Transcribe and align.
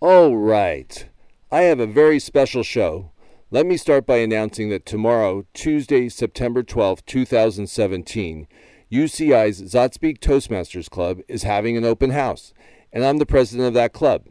All 0.00 0.36
right. 0.36 1.08
I 1.50 1.62
have 1.62 1.80
a 1.80 1.86
very 1.86 2.20
special 2.20 2.62
show. 2.62 3.10
Let 3.50 3.66
me 3.66 3.76
start 3.76 4.06
by 4.06 4.18
announcing 4.18 4.68
that 4.68 4.86
tomorrow, 4.86 5.44
Tuesday, 5.54 6.08
September 6.08 6.62
12, 6.62 7.04
2017, 7.04 8.46
UCI's 8.92 9.60
Zotspeak 9.60 10.20
Toastmasters 10.20 10.88
Club 10.88 11.18
is 11.26 11.42
having 11.42 11.76
an 11.76 11.84
open 11.84 12.10
house, 12.10 12.54
and 12.92 13.04
I'm 13.04 13.18
the 13.18 13.26
president 13.26 13.66
of 13.66 13.74
that 13.74 13.92
club. 13.92 14.28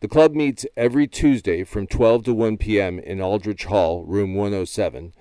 The 0.00 0.08
club 0.08 0.34
meets 0.34 0.66
every 0.76 1.06
Tuesday 1.06 1.62
from 1.62 1.86
12 1.86 2.24
to 2.24 2.34
1 2.34 2.56
p.m. 2.56 2.98
in 2.98 3.20
Aldrich 3.20 3.66
Hall, 3.66 4.04
room 4.06 4.34
107. 4.34 5.12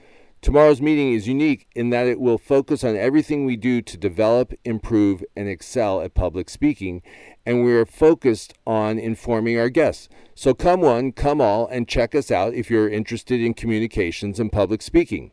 Tomorrow's 0.41 0.82
meeting 0.82 1.14
is 1.14 1.25
unique 1.25 1.68
in 1.73 1.91
that 1.91 2.07
it 2.07 2.20
will 2.20 2.38
focus 2.38 2.84
on 2.84 2.98
everything 2.98 3.46
we 3.46 3.55
do 3.55 3.82
to 3.84 3.96
develop, 3.96 4.54
improve, 4.66 5.23
and 5.38 5.48
excel 5.48 6.02
at 6.02 6.16
public 6.16 6.50
speaking, 6.50 7.02
and 7.46 7.64
we 7.64 7.73
are 7.73 7.86
focused 7.86 8.54
on 8.66 8.98
informing 8.98 9.60
our 9.60 9.70
guests. 9.70 10.10
So 10.36 10.54
come 10.54 10.82
one, 10.82 11.12
come 11.12 11.42
all, 11.42 11.68
and 11.68 11.88
check 11.88 12.15
us 12.15 12.32
out 12.32 12.54
if 12.54 12.70
you're 12.70 12.89
interested 12.89 13.42
in 13.42 13.54
communications 13.54 14.39
and 14.39 14.51
public 14.51 14.82
speaking. 14.82 15.32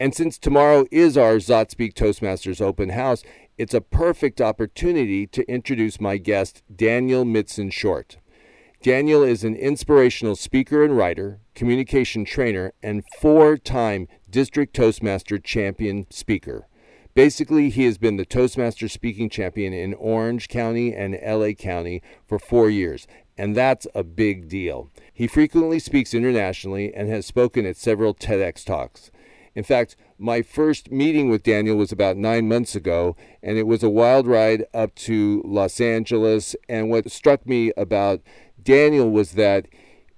And 0.00 0.14
since 0.14 0.38
tomorrow 0.38 0.86
is 0.90 1.16
our 1.16 1.36
Zotspeak 1.36 1.94
Toastmasters 1.94 2.60
open 2.60 2.90
house, 2.90 3.22
it's 3.56 3.74
a 3.74 3.80
perfect 3.80 4.40
opportunity 4.40 5.26
to 5.26 5.50
introduce 5.50 6.00
my 6.00 6.16
guest, 6.18 6.62
Daniel 6.74 7.24
Midson 7.24 7.72
Short. 7.72 8.18
Daniel 8.80 9.24
is 9.24 9.42
an 9.42 9.56
inspirational 9.56 10.36
speaker 10.36 10.84
and 10.84 10.96
writer, 10.96 11.40
communication 11.56 12.24
trainer, 12.24 12.72
and 12.80 13.02
four 13.20 13.56
time 13.56 14.06
district 14.30 14.76
Toastmaster 14.76 15.38
champion 15.38 16.06
speaker. 16.10 16.68
Basically, 17.18 17.68
he 17.68 17.82
has 17.82 17.98
been 17.98 18.16
the 18.16 18.24
Toastmaster 18.24 18.86
speaking 18.86 19.28
champion 19.28 19.72
in 19.72 19.92
Orange 19.94 20.46
County 20.46 20.94
and 20.94 21.18
LA 21.20 21.50
County 21.50 22.00
for 22.24 22.38
four 22.38 22.70
years, 22.70 23.08
and 23.36 23.56
that's 23.56 23.88
a 23.92 24.04
big 24.04 24.48
deal. 24.48 24.88
He 25.12 25.26
frequently 25.26 25.80
speaks 25.80 26.14
internationally 26.14 26.94
and 26.94 27.08
has 27.08 27.26
spoken 27.26 27.66
at 27.66 27.76
several 27.76 28.14
TEDx 28.14 28.64
talks. 28.64 29.10
In 29.56 29.64
fact, 29.64 29.96
my 30.16 30.42
first 30.42 30.92
meeting 30.92 31.28
with 31.28 31.42
Daniel 31.42 31.76
was 31.76 31.90
about 31.90 32.16
nine 32.16 32.46
months 32.46 32.76
ago, 32.76 33.16
and 33.42 33.58
it 33.58 33.66
was 33.66 33.82
a 33.82 33.90
wild 33.90 34.28
ride 34.28 34.64
up 34.72 34.94
to 34.94 35.42
Los 35.44 35.80
Angeles. 35.80 36.54
And 36.68 36.88
what 36.88 37.10
struck 37.10 37.44
me 37.44 37.72
about 37.76 38.20
Daniel 38.62 39.10
was 39.10 39.32
that 39.32 39.66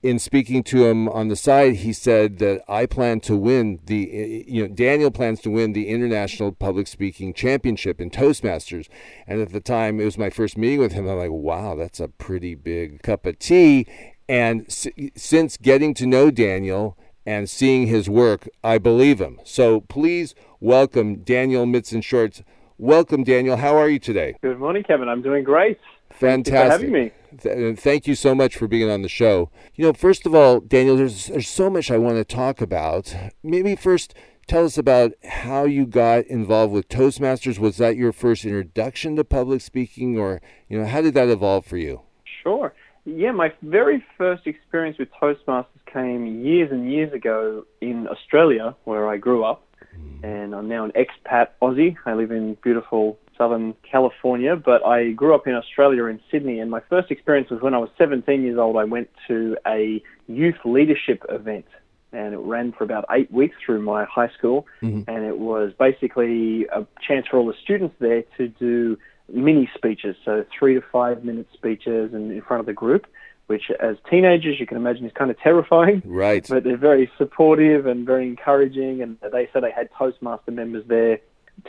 in 0.03 0.19
speaking 0.19 0.63
to 0.65 0.87
him 0.87 1.09
on 1.09 1.29
the 1.29 1.37
side, 1.37 1.77
he 1.77 1.93
said 1.93 2.39
that 2.39 2.63
I 2.69 2.87
plan 2.87 3.21
to 3.21 3.37
win 3.37 3.81
the, 3.85 4.45
you 4.47 4.63
know, 4.63 4.75
Daniel 4.75 5.11
plans 5.11 5.41
to 5.43 5.51
win 5.51 5.73
the 5.73 5.89
International 5.89 6.53
Public 6.53 6.87
Speaking 6.87 7.35
Championship 7.35 8.01
in 8.01 8.11
Toastmasters. 8.11 8.89
And 9.27 9.41
at 9.43 9.53
the 9.53 9.61
time, 9.61 10.01
it 10.01 10.05
was 10.05 10.17
my 10.17 10.31
first 10.31 10.57
meeting 10.57 10.79
with 10.81 10.93
him. 10.93 11.07
I'm 11.07 11.19
like, 11.19 11.31
wow, 11.31 11.75
that's 11.75 12.01
a 12.01 12.09
pretty 12.09 12.55
big 12.55 13.03
cup 13.03 13.27
of 13.27 13.39
tea. 13.39 13.87
And 14.29 14.63
s- 14.67 14.87
since 15.15 15.59
getting 15.59 15.93
to 15.95 16.07
know 16.07 16.31
Daniel 16.31 16.97
and 17.27 17.51
seeing 17.51 17.87
his 17.87 18.09
work, 18.09 18.49
I 18.65 18.79
believe 18.79 19.21
him. 19.21 19.39
So 19.45 19.83
please 19.83 20.35
welcome 20.61 21.17
Daniel 21.17 21.67
Midson 21.67 22.03
Shorts. 22.03 22.43
Welcome, 22.79 23.25
Daniel. 23.25 23.59
How 23.59 23.77
are 23.77 23.91
you 23.91 23.99
today? 23.99 24.37
Good 24.41 24.59
morning, 24.59 24.83
Kevin. 24.83 25.11
I'm 25.11 25.21
doing 25.21 25.45
great. 25.45 25.79
Fantastic. 26.11 26.45
Thank 26.45 26.47
you 26.47 26.53
for 26.53 26.71
having 26.71 26.93
me. 26.93 27.13
Th- 27.39 27.79
Thank 27.79 28.07
you 28.07 28.15
so 28.15 28.35
much 28.35 28.57
for 28.57 28.67
being 28.67 28.91
on 28.91 29.03
the 29.03 29.09
show. 29.09 29.51
You 29.75 29.87
know, 29.87 29.93
first 29.93 30.27
of 30.27 30.35
all, 30.35 30.61
Daniel, 30.61 30.97
there's 30.97 31.27
there's 31.27 31.49
so 31.49 31.71
much 31.71 31.91
I 31.91 31.99
want 31.99 32.17
to 32.17 32.25
talk 32.25 32.61
about. 32.61 33.15
Maybe 33.43 33.77
first 33.77 34.15
tell 34.47 34.65
us 34.65 34.77
about 34.77 35.13
how 35.25 35.65
you 35.65 35.87
got 35.87 36.27
involved 36.27 36.73
with 36.73 36.89
Toastmasters. 36.89 37.59
Was 37.59 37.77
that 37.77 37.97
your 37.97 38.13
first 38.13 38.45
introduction 38.45 39.17
to 39.17 39.25
public 39.25 39.61
speaking, 39.61 40.19
or 40.19 40.43
you 40.69 40.79
know, 40.79 40.87
how 40.87 41.01
did 41.01 41.15
that 41.15 41.29
evolve 41.29 41.65
for 41.65 41.77
you? 41.77 42.03
Sure. 42.43 42.75
Yeah, 43.05 43.31
my 43.31 43.53
very 43.63 44.05
first 44.19 44.47
experience 44.47 44.99
with 44.99 45.09
Toastmasters 45.21 45.67
came 45.93 46.45
years 46.45 46.71
and 46.71 46.91
years 46.91 47.13
ago 47.13 47.65
in 47.81 48.07
Australia, 48.09 48.77
where 48.85 49.09
I 49.09 49.17
grew 49.17 49.45
up. 49.45 49.67
Mm. 49.97 50.25
And 50.25 50.55
I'm 50.55 50.69
now 50.69 50.85
an 50.85 50.93
expat 50.93 51.49
Aussie. 51.63 51.97
I 52.05 52.15
live 52.15 52.31
in 52.31 52.55
beautiful 52.63 53.19
Southern 53.41 53.75
California, 53.91 54.55
but 54.55 54.85
I 54.85 55.13
grew 55.13 55.35
up 55.35 55.47
in 55.47 55.55
Australia 55.55 56.05
in 56.05 56.21
Sydney. 56.31 56.61
And 56.61 56.71
my 56.71 56.81
first 56.91 57.11
experience 57.11 57.49
was 57.49 57.63
when 57.63 57.73
I 57.73 57.79
was 57.79 57.89
17 57.97 58.43
years 58.43 58.59
old. 58.59 58.77
I 58.77 58.85
went 58.85 59.09
to 59.29 59.57
a 59.67 60.03
youth 60.29 60.59
leadership 60.67 61.25
event, 61.31 61.65
and 62.13 62.35
it 62.35 62.39
ran 62.39 62.73
for 62.73 62.85
about 62.85 63.07
eight 63.11 63.33
weeks 63.33 63.57
through 63.65 63.81
my 63.81 64.05
high 64.05 64.29
school. 64.37 64.67
Mm-hmm. 64.83 65.11
And 65.11 65.25
it 65.25 65.39
was 65.39 65.73
basically 65.79 66.67
a 66.67 66.87
chance 67.01 67.29
for 67.29 67.39
all 67.39 67.47
the 67.47 67.55
students 67.63 67.97
there 67.99 68.25
to 68.37 68.49
do 68.49 68.99
mini 69.33 69.71
speeches, 69.75 70.17
so 70.23 70.45
three 70.59 70.75
to 70.75 70.83
five 70.93 71.25
minute 71.25 71.47
speeches 71.55 72.13
and 72.13 72.31
in 72.31 72.43
front 72.43 72.61
of 72.61 72.67
the 72.67 72.75
group, 72.75 73.07
which 73.47 73.71
as 73.81 73.97
teenagers 74.11 74.61
you 74.61 74.67
can 74.67 74.77
imagine 74.77 75.07
is 75.07 75.13
kind 75.15 75.31
of 75.31 75.39
terrifying. 75.41 76.03
Right. 76.05 76.47
But 76.47 76.65
they're 76.65 76.77
very 76.77 77.11
supportive 77.17 77.87
and 77.87 78.05
very 78.05 78.27
encouraging, 78.27 79.01
and 79.01 79.17
they 79.33 79.49
said 79.51 79.63
they 79.63 79.71
had 79.71 79.89
Toastmaster 79.97 80.51
members 80.51 80.85
there 80.87 81.21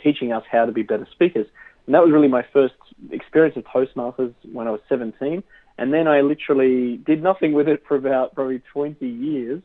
teaching 0.02 0.32
us 0.32 0.44
how 0.50 0.64
to 0.66 0.72
be 0.72 0.82
better 0.82 1.06
speakers. 1.10 1.46
And 1.86 1.94
that 1.94 2.02
was 2.02 2.12
really 2.12 2.28
my 2.28 2.44
first 2.52 2.74
experience 3.10 3.56
of 3.56 3.64
Toastmasters 3.64 4.34
when 4.52 4.68
I 4.68 4.70
was 4.70 4.80
17. 4.88 5.42
And 5.78 5.92
then 5.92 6.06
I 6.06 6.20
literally 6.20 6.98
did 6.98 7.22
nothing 7.22 7.52
with 7.52 7.68
it 7.68 7.82
for 7.88 7.96
about 7.96 8.34
probably 8.34 8.62
20 8.72 9.06
years, 9.06 9.62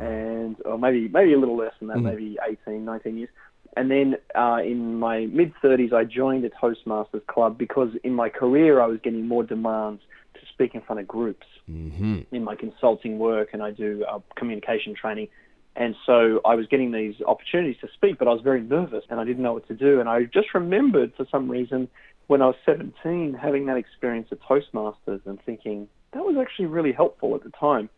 and 0.00 0.56
or 0.64 0.78
maybe 0.78 1.08
maybe 1.08 1.32
a 1.32 1.38
little 1.38 1.56
less 1.56 1.72
than 1.80 1.88
that, 1.88 1.98
maybe 1.98 2.38
18, 2.66 2.84
19 2.84 3.18
years. 3.18 3.30
And 3.76 3.90
then 3.90 4.16
uh, 4.34 4.58
in 4.64 4.98
my 4.98 5.26
mid 5.26 5.52
30s, 5.62 5.92
I 5.92 6.04
joined 6.04 6.44
a 6.44 6.50
Toastmasters 6.50 7.26
club 7.26 7.58
because 7.58 7.90
in 8.04 8.14
my 8.14 8.28
career 8.28 8.80
I 8.80 8.86
was 8.86 8.98
getting 9.02 9.26
more 9.26 9.42
demands 9.42 10.02
to 10.34 10.40
speak 10.52 10.74
in 10.74 10.80
front 10.80 11.00
of 11.00 11.08
groups 11.08 11.46
hmm 11.66 12.20
in 12.32 12.44
my 12.44 12.54
consulting 12.54 13.18
work, 13.18 13.50
and 13.52 13.62
I 13.62 13.70
do 13.70 14.04
uh, 14.08 14.20
communication 14.36 14.94
training. 14.94 15.28
And 15.76 15.94
so 16.04 16.40
I 16.44 16.56
was 16.56 16.66
getting 16.66 16.92
these 16.92 17.14
opportunities 17.26 17.76
to 17.80 17.88
speak, 17.94 18.18
but 18.18 18.28
I 18.28 18.32
was 18.32 18.42
very 18.42 18.60
nervous 18.60 19.04
and 19.08 19.20
I 19.20 19.24
didn't 19.24 19.42
know 19.42 19.52
what 19.52 19.68
to 19.68 19.74
do. 19.74 20.00
And 20.00 20.08
I 20.08 20.24
just 20.24 20.52
remembered 20.52 21.12
for 21.16 21.26
some 21.30 21.50
reason 21.50 21.88
when 22.26 22.42
I 22.42 22.46
was 22.46 22.56
17 22.66 23.34
having 23.40 23.66
that 23.66 23.76
experience 23.76 24.28
at 24.30 24.40
Toastmasters 24.40 25.20
and 25.26 25.40
thinking 25.44 25.88
that 26.12 26.24
was 26.24 26.36
actually 26.40 26.66
really 26.66 26.92
helpful 26.92 27.34
at 27.34 27.44
the 27.44 27.50
time. 27.50 27.88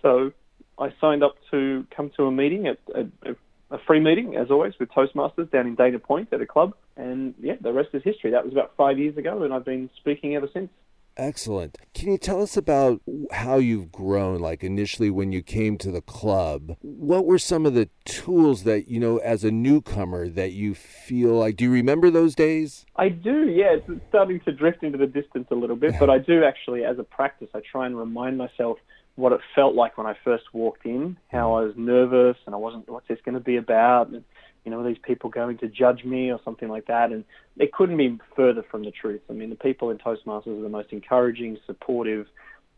So 0.00 0.32
I 0.78 0.92
signed 1.00 1.24
up 1.24 1.36
to 1.50 1.86
come 1.94 2.10
to 2.16 2.24
a 2.24 2.32
meeting 2.32 2.68
at 2.68 2.78
a, 2.94 3.34
a 3.70 3.78
free 3.86 4.00
meeting, 4.00 4.36
as 4.36 4.50
always, 4.50 4.74
with 4.78 4.90
Toastmasters 4.90 5.50
down 5.50 5.66
in 5.66 5.74
Dana 5.74 5.98
Point 5.98 6.32
at 6.32 6.40
a 6.40 6.46
club. 6.46 6.74
And 6.96 7.34
yeah, 7.40 7.54
the 7.60 7.72
rest 7.72 7.90
is 7.92 8.02
history. 8.04 8.30
That 8.30 8.44
was 8.44 8.52
about 8.52 8.72
five 8.76 8.98
years 8.98 9.16
ago, 9.16 9.42
and 9.42 9.52
I've 9.52 9.64
been 9.64 9.90
speaking 9.98 10.36
ever 10.36 10.48
since. 10.52 10.70
Excellent. 11.18 11.76
Can 11.94 12.12
you 12.12 12.16
tell 12.16 12.40
us 12.40 12.56
about 12.56 13.02
how 13.32 13.56
you've 13.56 13.90
grown? 13.90 14.38
Like 14.38 14.62
initially 14.62 15.10
when 15.10 15.32
you 15.32 15.42
came 15.42 15.76
to 15.78 15.90
the 15.90 16.00
club, 16.00 16.76
what 16.80 17.26
were 17.26 17.40
some 17.40 17.66
of 17.66 17.74
the 17.74 17.88
tools 18.04 18.62
that, 18.62 18.88
you 18.88 19.00
know, 19.00 19.16
as 19.18 19.42
a 19.42 19.50
newcomer 19.50 20.28
that 20.28 20.52
you 20.52 20.76
feel 20.76 21.30
like, 21.30 21.56
do 21.56 21.64
you 21.64 21.72
remember 21.72 22.08
those 22.08 22.36
days? 22.36 22.86
I 22.94 23.08
do, 23.08 23.48
yeah. 23.48 23.76
It's 23.76 24.00
starting 24.08 24.38
to 24.40 24.52
drift 24.52 24.84
into 24.84 24.96
the 24.96 25.08
distance 25.08 25.48
a 25.50 25.56
little 25.56 25.76
bit, 25.76 25.94
but 25.98 26.08
I 26.08 26.18
do 26.18 26.44
actually, 26.44 26.84
as 26.84 27.00
a 27.00 27.04
practice, 27.04 27.48
I 27.52 27.60
try 27.60 27.86
and 27.86 27.98
remind 27.98 28.38
myself 28.38 28.78
what 29.16 29.32
it 29.32 29.40
felt 29.56 29.74
like 29.74 29.98
when 29.98 30.06
I 30.06 30.16
first 30.22 30.44
walked 30.52 30.86
in, 30.86 31.16
how 31.32 31.54
I 31.54 31.62
was 31.62 31.74
nervous 31.76 32.36
and 32.46 32.54
I 32.54 32.58
wasn't, 32.58 32.88
what's 32.88 33.08
this 33.08 33.18
going 33.24 33.34
to 33.34 33.40
be 33.40 33.56
about? 33.56 34.10
And, 34.10 34.22
you 34.68 34.74
know, 34.74 34.82
are 34.82 34.86
these 34.86 35.00
people 35.02 35.30
going 35.30 35.56
to 35.56 35.68
judge 35.68 36.04
me 36.04 36.30
or 36.30 36.38
something 36.44 36.68
like 36.68 36.86
that? 36.88 37.10
And 37.10 37.24
it 37.56 37.72
couldn't 37.72 37.96
be 37.96 38.18
further 38.36 38.62
from 38.70 38.84
the 38.84 38.90
truth. 38.90 39.22
I 39.30 39.32
mean, 39.32 39.48
the 39.48 39.56
people 39.56 39.88
in 39.88 39.96
Toastmasters 39.96 40.58
are 40.58 40.62
the 40.62 40.68
most 40.68 40.92
encouraging, 40.92 41.56
supportive, 41.66 42.26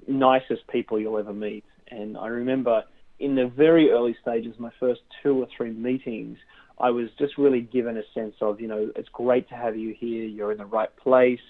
nicest 0.07 0.69
people 0.69 1.01
you'll 1.01 1.19
ever 1.19 1.33
meet. 1.33 1.65
And 1.91 2.17
I 2.17 2.29
remember 2.29 2.85
in 3.19 3.35
the 3.35 3.49
very 3.49 3.91
early 3.91 4.17
stages, 4.23 4.55
my 4.61 4.71
first 4.79 5.01
two 5.21 5.43
or 5.43 5.49
three 5.57 5.73
meetings, 5.73 6.39
I 6.79 6.91
was 6.91 7.09
just 7.19 7.37
really 7.37 7.63
given 7.63 7.97
a 7.97 8.03
sense 8.15 8.37
of, 8.41 8.61
you 8.61 8.69
know, 8.69 8.93
it's 8.95 9.09
great 9.13 9.49
to 9.49 9.57
have 9.57 9.77
you 9.77 9.93
here, 9.99 10.23
you're 10.23 10.53
in 10.53 10.59
the 10.59 10.65
right 10.65 10.95
place, 10.97 11.41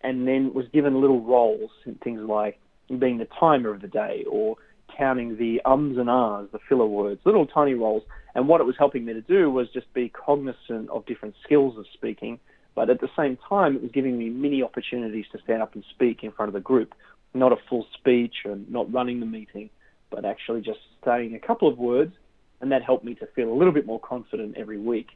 and 0.00 0.26
then 0.26 0.54
was 0.54 0.64
given 0.72 1.02
little 1.02 1.20
roles, 1.20 1.70
in 1.84 1.96
things 1.96 2.22
like 2.22 2.58
being 2.98 3.18
the 3.18 3.28
timer 3.38 3.74
of 3.74 3.82
the 3.82 3.88
day 3.88 4.24
or 4.26 4.56
counting 4.96 5.36
the 5.36 5.60
ums 5.64 5.98
and 5.98 6.10
ahs, 6.10 6.48
the 6.52 6.58
filler 6.68 6.86
words, 6.86 7.20
little 7.24 7.46
tiny 7.46 7.74
roles. 7.74 8.02
And 8.34 8.48
what 8.48 8.60
it 8.60 8.64
was 8.64 8.76
helping 8.78 9.04
me 9.04 9.12
to 9.12 9.20
do 9.20 9.50
was 9.50 9.68
just 9.72 9.92
be 9.92 10.08
cognizant 10.08 10.88
of 10.90 11.06
different 11.06 11.34
skills 11.44 11.76
of 11.78 11.84
speaking, 11.92 12.38
but 12.74 12.88
at 12.88 13.00
the 13.00 13.08
same 13.16 13.38
time, 13.48 13.76
it 13.76 13.82
was 13.82 13.90
giving 13.92 14.18
me 14.18 14.30
many 14.30 14.62
opportunities 14.62 15.26
to 15.32 15.38
stand 15.44 15.62
up 15.62 15.74
and 15.74 15.84
speak 15.90 16.22
in 16.22 16.32
front 16.32 16.48
of 16.48 16.54
the 16.54 16.60
group. 16.60 16.94
Not 17.34 17.52
a 17.52 17.56
full 17.68 17.86
speech 17.98 18.34
and 18.44 18.70
not 18.70 18.92
running 18.92 19.20
the 19.20 19.26
meeting, 19.26 19.70
but 20.10 20.24
actually 20.24 20.62
just 20.62 20.80
saying 21.04 21.34
a 21.34 21.46
couple 21.46 21.68
of 21.68 21.78
words, 21.78 22.14
and 22.60 22.72
that 22.72 22.82
helped 22.82 23.04
me 23.04 23.14
to 23.16 23.26
feel 23.34 23.52
a 23.52 23.56
little 23.56 23.72
bit 23.72 23.86
more 23.86 24.00
confident 24.00 24.56
every 24.56 24.78
week. 24.78 25.08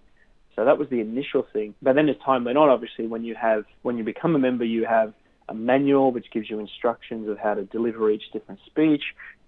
So 0.54 0.64
that 0.64 0.78
was 0.78 0.88
the 0.88 1.00
initial 1.00 1.46
thing. 1.52 1.74
But 1.82 1.94
then 1.94 2.08
as 2.08 2.16
time 2.24 2.44
went 2.44 2.58
on, 2.58 2.70
obviously, 2.70 3.06
when 3.06 3.24
you 3.24 3.34
have 3.40 3.64
when 3.82 3.98
you 3.98 4.04
become 4.04 4.34
a 4.34 4.38
member, 4.38 4.64
you 4.64 4.86
have 4.86 5.12
a 5.48 5.54
manual 5.54 6.12
which 6.12 6.30
gives 6.32 6.50
you 6.50 6.58
instructions 6.58 7.28
of 7.28 7.38
how 7.38 7.54
to 7.54 7.64
deliver 7.64 8.10
each 8.10 8.24
different 8.32 8.60
speech, 8.66 9.02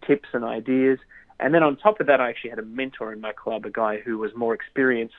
tips 0.06 0.28
and 0.32 0.44
ideas. 0.44 0.98
And 1.40 1.54
then 1.54 1.62
on 1.62 1.76
top 1.76 2.00
of 2.00 2.06
that, 2.06 2.20
I 2.20 2.30
actually 2.30 2.50
had 2.50 2.58
a 2.58 2.64
mentor 2.64 3.12
in 3.12 3.20
my 3.20 3.32
club, 3.32 3.64
a 3.64 3.70
guy 3.70 3.98
who 3.98 4.18
was 4.18 4.32
more 4.36 4.54
experienced, 4.54 5.14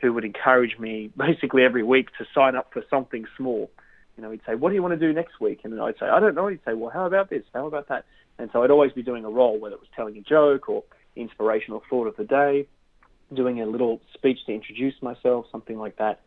who 0.00 0.12
would 0.12 0.24
encourage 0.24 0.78
me 0.78 1.10
basically 1.16 1.64
every 1.64 1.82
week 1.82 2.08
to 2.18 2.24
sign 2.34 2.56
up 2.56 2.72
for 2.72 2.82
something 2.90 3.26
small. 3.36 3.70
you 4.16 4.22
know, 4.22 4.30
he'd 4.30 4.42
say, 4.46 4.54
"What 4.54 4.68
do 4.68 4.74
you 4.74 4.82
want 4.82 4.98
to 4.98 5.06
do 5.06 5.12
next 5.12 5.40
week?" 5.40 5.60
And 5.64 5.80
I'd 5.80 5.98
say, 5.98 6.06
"I 6.06 6.20
don't 6.20 6.34
know." 6.34 6.46
He'd 6.48 6.60
say, 6.64 6.74
"Well, 6.74 6.90
how 6.90 7.06
about 7.06 7.30
this? 7.30 7.42
How 7.52 7.66
about 7.66 7.88
that?" 7.88 8.04
And 8.38 8.50
so 8.52 8.62
I'd 8.62 8.70
always 8.70 8.92
be 8.92 9.02
doing 9.02 9.24
a 9.24 9.30
role, 9.30 9.58
whether 9.58 9.74
it 9.74 9.80
was 9.80 9.90
telling 9.94 10.16
a 10.16 10.20
joke 10.20 10.68
or 10.68 10.84
inspirational 11.16 11.82
thought 11.88 12.06
of 12.06 12.16
the 12.16 12.24
day, 12.24 12.66
doing 13.32 13.60
a 13.60 13.66
little 13.66 14.00
speech 14.12 14.38
to 14.46 14.52
introduce 14.52 14.94
myself, 15.02 15.46
something 15.50 15.78
like 15.78 15.96
that. 15.96 16.20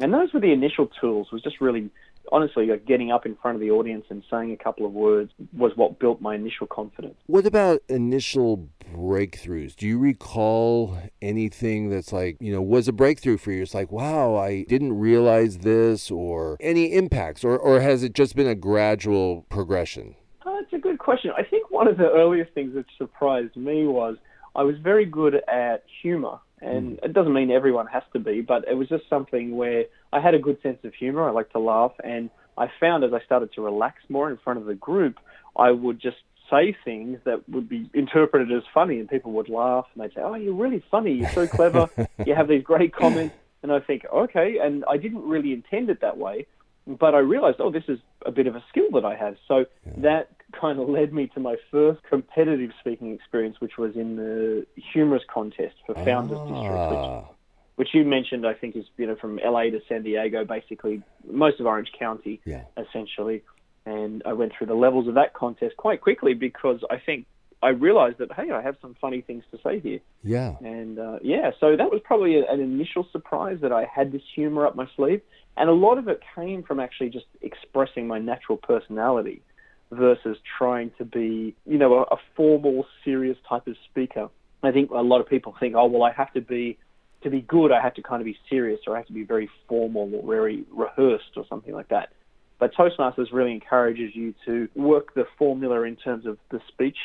And 0.00 0.12
those 0.12 0.32
were 0.32 0.40
the 0.40 0.52
initial 0.52 0.88
tools. 1.00 1.30
Was 1.32 1.42
just 1.42 1.60
really, 1.60 1.90
honestly, 2.30 2.66
like 2.66 2.86
getting 2.86 3.10
up 3.10 3.26
in 3.26 3.36
front 3.36 3.56
of 3.56 3.60
the 3.60 3.70
audience 3.70 4.04
and 4.10 4.22
saying 4.30 4.52
a 4.52 4.62
couple 4.62 4.86
of 4.86 4.92
words 4.92 5.32
was 5.52 5.72
what 5.76 5.98
built 5.98 6.20
my 6.20 6.34
initial 6.34 6.66
confidence. 6.66 7.14
What 7.26 7.46
about 7.46 7.82
initial 7.88 8.68
breakthroughs? 8.94 9.74
Do 9.74 9.86
you 9.86 9.98
recall 9.98 10.98
anything 11.20 11.90
that's 11.90 12.12
like, 12.12 12.36
you 12.40 12.52
know, 12.52 12.62
was 12.62 12.88
a 12.88 12.92
breakthrough 12.92 13.38
for 13.38 13.52
you? 13.52 13.62
It's 13.62 13.74
like, 13.74 13.90
wow, 13.90 14.36
I 14.36 14.64
didn't 14.68 14.98
realize 14.98 15.58
this, 15.58 16.10
or 16.10 16.56
any 16.60 16.92
impacts, 16.92 17.44
or 17.44 17.58
or 17.58 17.80
has 17.80 18.02
it 18.02 18.12
just 18.12 18.36
been 18.36 18.46
a 18.46 18.54
gradual 18.54 19.46
progression? 19.48 20.14
Uh, 20.44 20.50
oh, 20.50 20.60
that's 20.60 20.72
a 20.72 20.78
good 20.78 20.98
question. 20.98 21.32
I 21.36 21.42
think 21.42 21.70
one 21.70 21.88
of 21.88 21.96
the 21.96 22.10
earliest 22.10 22.52
things 22.52 22.74
that 22.74 22.86
surprised 22.98 23.56
me 23.56 23.86
was 23.86 24.16
I 24.54 24.62
was 24.62 24.76
very 24.82 25.06
good 25.06 25.36
at 25.48 25.84
humor. 26.02 26.38
And 26.62 26.92
mm. 26.92 27.04
it 27.04 27.12
doesn't 27.12 27.32
mean 27.32 27.50
everyone 27.50 27.86
has 27.88 28.02
to 28.12 28.18
be, 28.18 28.40
but 28.40 28.66
it 28.68 28.74
was 28.74 28.88
just 28.88 29.08
something 29.10 29.56
where 29.56 29.84
I 30.12 30.20
had 30.20 30.34
a 30.34 30.38
good 30.38 30.60
sense 30.62 30.78
of 30.84 30.94
humor. 30.94 31.28
I 31.28 31.32
like 31.32 31.50
to 31.52 31.58
laugh. 31.58 31.92
And 32.02 32.30
I 32.56 32.68
found 32.80 33.04
as 33.04 33.12
I 33.12 33.22
started 33.24 33.52
to 33.54 33.62
relax 33.62 34.02
more 34.08 34.30
in 34.30 34.38
front 34.38 34.58
of 34.58 34.66
the 34.66 34.74
group, 34.74 35.18
I 35.56 35.70
would 35.70 36.00
just 36.00 36.18
say 36.50 36.76
things 36.84 37.18
that 37.24 37.48
would 37.48 37.68
be 37.68 37.90
interpreted 37.94 38.52
as 38.52 38.62
funny 38.72 39.00
and 39.00 39.08
people 39.08 39.32
would 39.32 39.48
laugh 39.48 39.86
and 39.94 40.02
they'd 40.02 40.14
say, 40.14 40.20
Oh, 40.22 40.34
you're 40.34 40.54
really 40.54 40.84
funny. 40.90 41.14
You're 41.14 41.30
so 41.30 41.46
clever. 41.46 41.88
you 42.26 42.34
have 42.34 42.48
these 42.48 42.62
great 42.62 42.94
comments. 42.94 43.34
And 43.62 43.72
I 43.72 43.80
think, 43.80 44.04
okay. 44.12 44.58
And 44.62 44.84
I 44.88 44.96
didn't 44.96 45.22
really 45.22 45.52
intend 45.52 45.90
it 45.90 46.00
that 46.00 46.16
way 46.16 46.46
but 46.86 47.14
I 47.14 47.18
realized, 47.18 47.58
oh, 47.60 47.70
this 47.70 47.84
is 47.88 47.98
a 48.26 48.32
bit 48.32 48.46
of 48.46 48.56
a 48.56 48.64
skill 48.68 48.90
that 48.94 49.04
I 49.04 49.14
have. 49.14 49.36
So 49.46 49.66
yeah. 49.86 49.92
that 49.98 50.28
kind 50.58 50.78
of 50.78 50.88
led 50.88 51.12
me 51.12 51.28
to 51.34 51.40
my 51.40 51.56
first 51.70 52.02
competitive 52.08 52.70
speaking 52.80 53.12
experience, 53.12 53.56
which 53.60 53.78
was 53.78 53.94
in 53.96 54.16
the 54.16 54.66
humorous 54.92 55.22
contest 55.32 55.74
for 55.86 55.94
Founders 55.94 56.38
ah. 56.40 56.46
District, 56.46 56.90
which, 56.90 57.36
which, 57.76 57.88
you 57.94 58.04
mentioned, 58.04 58.46
I 58.46 58.54
think, 58.54 58.76
is 58.76 58.84
you 58.96 59.06
know 59.06 59.16
from 59.16 59.38
LA 59.44 59.64
to 59.64 59.80
San 59.88 60.02
Diego, 60.02 60.44
basically 60.44 61.02
most 61.30 61.60
of 61.60 61.66
Orange 61.66 61.92
County, 61.98 62.40
yeah. 62.44 62.64
essentially. 62.76 63.42
And 63.84 64.22
I 64.24 64.32
went 64.32 64.52
through 64.56 64.68
the 64.68 64.74
levels 64.74 65.08
of 65.08 65.14
that 65.14 65.34
contest 65.34 65.76
quite 65.76 66.00
quickly 66.00 66.34
because 66.34 66.80
I 66.88 66.98
think 67.04 67.26
I 67.62 67.70
realized 67.70 68.18
that 68.18 68.32
hey, 68.32 68.50
I 68.50 68.62
have 68.62 68.76
some 68.80 68.96
funny 69.00 69.22
things 69.22 69.44
to 69.50 69.58
say 69.62 69.80
here. 69.80 70.00
Yeah. 70.22 70.54
And 70.60 70.98
uh, 70.98 71.18
yeah, 71.22 71.50
so 71.60 71.76
that 71.76 71.90
was 71.90 72.00
probably 72.04 72.36
a, 72.38 72.44
an 72.50 72.60
initial 72.60 73.06
surprise 73.10 73.58
that 73.62 73.72
I 73.72 73.84
had 73.92 74.12
this 74.12 74.22
humor 74.34 74.66
up 74.66 74.76
my 74.76 74.86
sleeve, 74.96 75.20
and 75.56 75.68
a 75.68 75.72
lot 75.72 75.98
of 75.98 76.08
it 76.08 76.20
came 76.34 76.62
from 76.62 76.80
actually 76.80 77.10
just 77.10 77.26
expressing 77.40 78.06
my 78.06 78.18
natural 78.18 78.58
personality 78.58 79.42
versus 79.92 80.38
trying 80.58 80.90
to 80.98 81.04
be, 81.04 81.54
you 81.66 81.78
know, 81.78 81.98
a, 81.98 82.02
a 82.14 82.16
formal, 82.34 82.86
serious 83.04 83.36
type 83.48 83.66
of 83.66 83.76
speaker. 83.90 84.28
I 84.62 84.72
think 84.72 84.90
a 84.90 85.02
lot 85.02 85.20
of 85.20 85.28
people 85.28 85.54
think, 85.58 85.74
oh, 85.76 85.86
well, 85.86 86.02
I 86.02 86.12
have 86.12 86.32
to 86.32 86.40
be 86.40 86.78
to 87.22 87.30
be 87.30 87.40
good. 87.40 87.70
I 87.70 87.80
have 87.80 87.94
to 87.94 88.02
kind 88.02 88.20
of 88.20 88.24
be 88.24 88.36
serious, 88.50 88.80
or 88.86 88.94
I 88.94 88.98
have 88.98 89.06
to 89.06 89.12
be 89.12 89.22
very 89.24 89.48
formal 89.68 90.10
or 90.14 90.26
very 90.26 90.64
rehearsed, 90.72 91.36
or 91.36 91.44
something 91.48 91.74
like 91.74 91.88
that. 91.88 92.12
But 92.58 92.74
Toastmasters 92.74 93.32
really 93.32 93.52
encourages 93.52 94.14
you 94.14 94.34
to 94.46 94.68
work 94.74 95.14
the 95.14 95.24
formula 95.36 95.82
in 95.82 95.96
terms 95.96 96.26
of 96.26 96.38
the 96.50 96.60
speech 96.68 96.96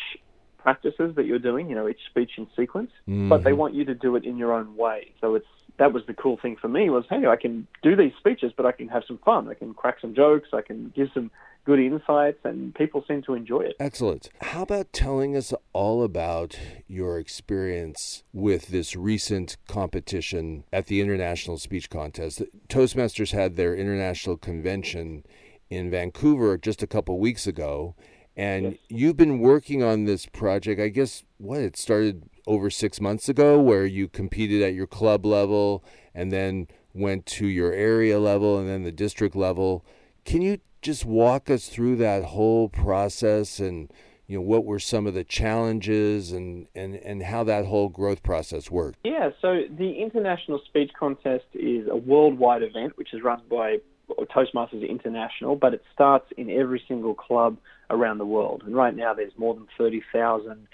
practices 0.58 1.16
that 1.16 1.26
you're 1.26 1.40
doing, 1.40 1.70
you 1.70 1.76
know, 1.76 1.88
each 1.88 2.00
speech 2.10 2.32
in 2.38 2.48
sequence, 2.56 2.92
mm-hmm. 3.08 3.30
but 3.30 3.44
they 3.44 3.54
want 3.54 3.74
you 3.74 3.86
to 3.86 3.96
do 3.96 4.16
it 4.16 4.26
in 4.26 4.38
your 4.38 4.54
own 4.54 4.76
way. 4.76 5.14
So 5.22 5.36
it's 5.36 5.48
that 5.78 5.94
was 5.94 6.04
the 6.08 6.14
cool 6.14 6.38
thing 6.42 6.56
for 6.60 6.68
me 6.68 6.90
was, 6.90 7.06
hey, 7.10 7.26
I 7.28 7.36
can 7.36 7.68
do 7.84 7.96
these 7.96 8.14
speeches, 8.20 8.52
but 8.56 8.66
I 8.66 8.72
can 8.72 8.88
have 8.88 9.04
some 9.08 9.20
fun. 9.20 9.48
I 9.48 9.54
can 9.54 9.74
crack 9.74 9.98
some 10.02 10.16
jokes. 10.16 10.50
I 10.54 10.62
can 10.62 10.92
give 10.96 11.10
some 11.14 11.32
good 11.66 11.80
insights, 11.80 12.40
and 12.46 12.74
people 12.74 13.04
seem 13.08 13.22
to 13.24 13.34
enjoy 13.34 13.62
it. 13.62 13.76
Excellent. 13.80 14.30
How 14.42 14.64
about 14.64 14.94
telling 14.94 15.36
us 15.36 15.54
all 15.74 16.02
about 16.02 16.58
your 16.88 17.20
experience 17.20 18.24
with 18.34 18.68
this 18.68 18.96
recent 18.96 19.58
competition 19.68 20.64
at 20.72 20.88
the 20.88 21.02
International 21.02 21.58
Speech 21.58 21.90
Contest? 21.90 22.42
Toastmasters 22.70 23.32
had 23.32 23.56
their 23.56 23.76
international 23.76 24.38
convention 24.38 25.24
in 25.70 25.92
Vancouver 25.92 26.58
just 26.58 26.82
a 26.82 26.88
couple 26.88 27.20
weeks 27.20 27.46
ago 27.46 27.96
and 28.38 28.66
yes. 28.66 28.76
you've 28.88 29.18
been 29.18 29.40
working 29.40 29.82
on 29.82 30.06
this 30.06 30.28
project, 30.28 30.80
I 30.80 30.90
guess, 30.90 31.24
what? 31.40 31.60
It 31.60 31.76
started 31.76 32.30
over 32.48 32.70
six 32.70 33.00
months 33.00 33.30
ago, 33.30 33.60
where 33.60 33.86
you 33.86 34.08
competed 34.08 34.62
at 34.64 34.74
your 34.74 34.88
club 34.88 35.26
level 35.26 35.84
and 36.16 36.32
then 36.32 36.68
went 36.94 37.26
to 37.28 37.46
your 37.46 37.72
area 37.74 38.20
level 38.20 38.58
and 38.58 38.68
then 38.68 38.84
the 38.84 38.92
district 38.92 39.36
level. 39.36 39.86
Can 40.26 40.42
you 40.42 40.60
just 40.82 41.06
walk 41.06 41.50
us 41.50 41.68
through 41.68 41.98
that 41.98 42.24
whole 42.24 42.70
process 42.70 43.60
and 43.60 43.92
you 44.26 44.38
know 44.38 44.42
what 44.42 44.66
were 44.66 44.80
some 44.80 45.08
of 45.08 45.14
the 45.14 45.24
challenges 45.24 46.32
and, 46.32 46.68
and, 46.76 46.96
and 46.96 47.24
how 47.24 47.44
that 47.46 47.66
whole 47.66 47.90
growth 47.90 48.24
process 48.24 48.70
worked? 48.70 48.98
Yeah, 49.04 49.30
so 49.42 49.62
the 49.70 50.02
International 50.02 50.60
Speech 50.66 50.92
Contest 51.00 51.46
is 51.54 51.88
a 51.90 51.96
worldwide 51.96 52.64
event 52.64 52.98
which 52.98 53.14
is 53.14 53.22
run 53.22 53.42
by 53.50 53.78
Toastmasters 54.10 54.88
International, 54.88 55.56
but 55.56 55.74
it 55.74 55.84
starts 55.94 56.26
in 56.38 56.50
every 56.50 56.82
single 56.88 57.14
club 57.14 57.58
around 57.90 58.18
the 58.18 58.26
world. 58.26 58.64
And 58.66 58.76
right 58.76 58.96
now, 58.96 59.14
there's 59.14 59.34
more 59.38 59.54
than 59.54 59.68
30,000 59.78 60.68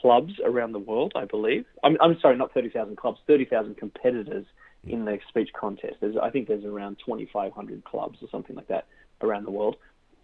clubs 0.00 0.34
around 0.44 0.72
the 0.72 0.78
world, 0.78 1.12
I 1.16 1.24
believe. 1.24 1.64
I'm, 1.82 1.96
I'm 2.00 2.16
sorry, 2.20 2.36
not 2.36 2.52
30,000 2.52 2.96
clubs, 2.96 3.18
30,000 3.26 3.76
competitors 3.76 4.46
mm. 4.86 4.92
in 4.92 5.04
the 5.04 5.18
speech 5.28 5.50
contest. 5.58 5.94
There's, 6.00 6.16
I 6.20 6.30
think 6.30 6.48
there's 6.48 6.64
around 6.64 6.98
2,500 7.04 7.84
clubs 7.84 8.18
or 8.22 8.28
something 8.30 8.56
like 8.56 8.68
that 8.68 8.86
around 9.22 9.44
the 9.44 9.50
world. 9.50 9.76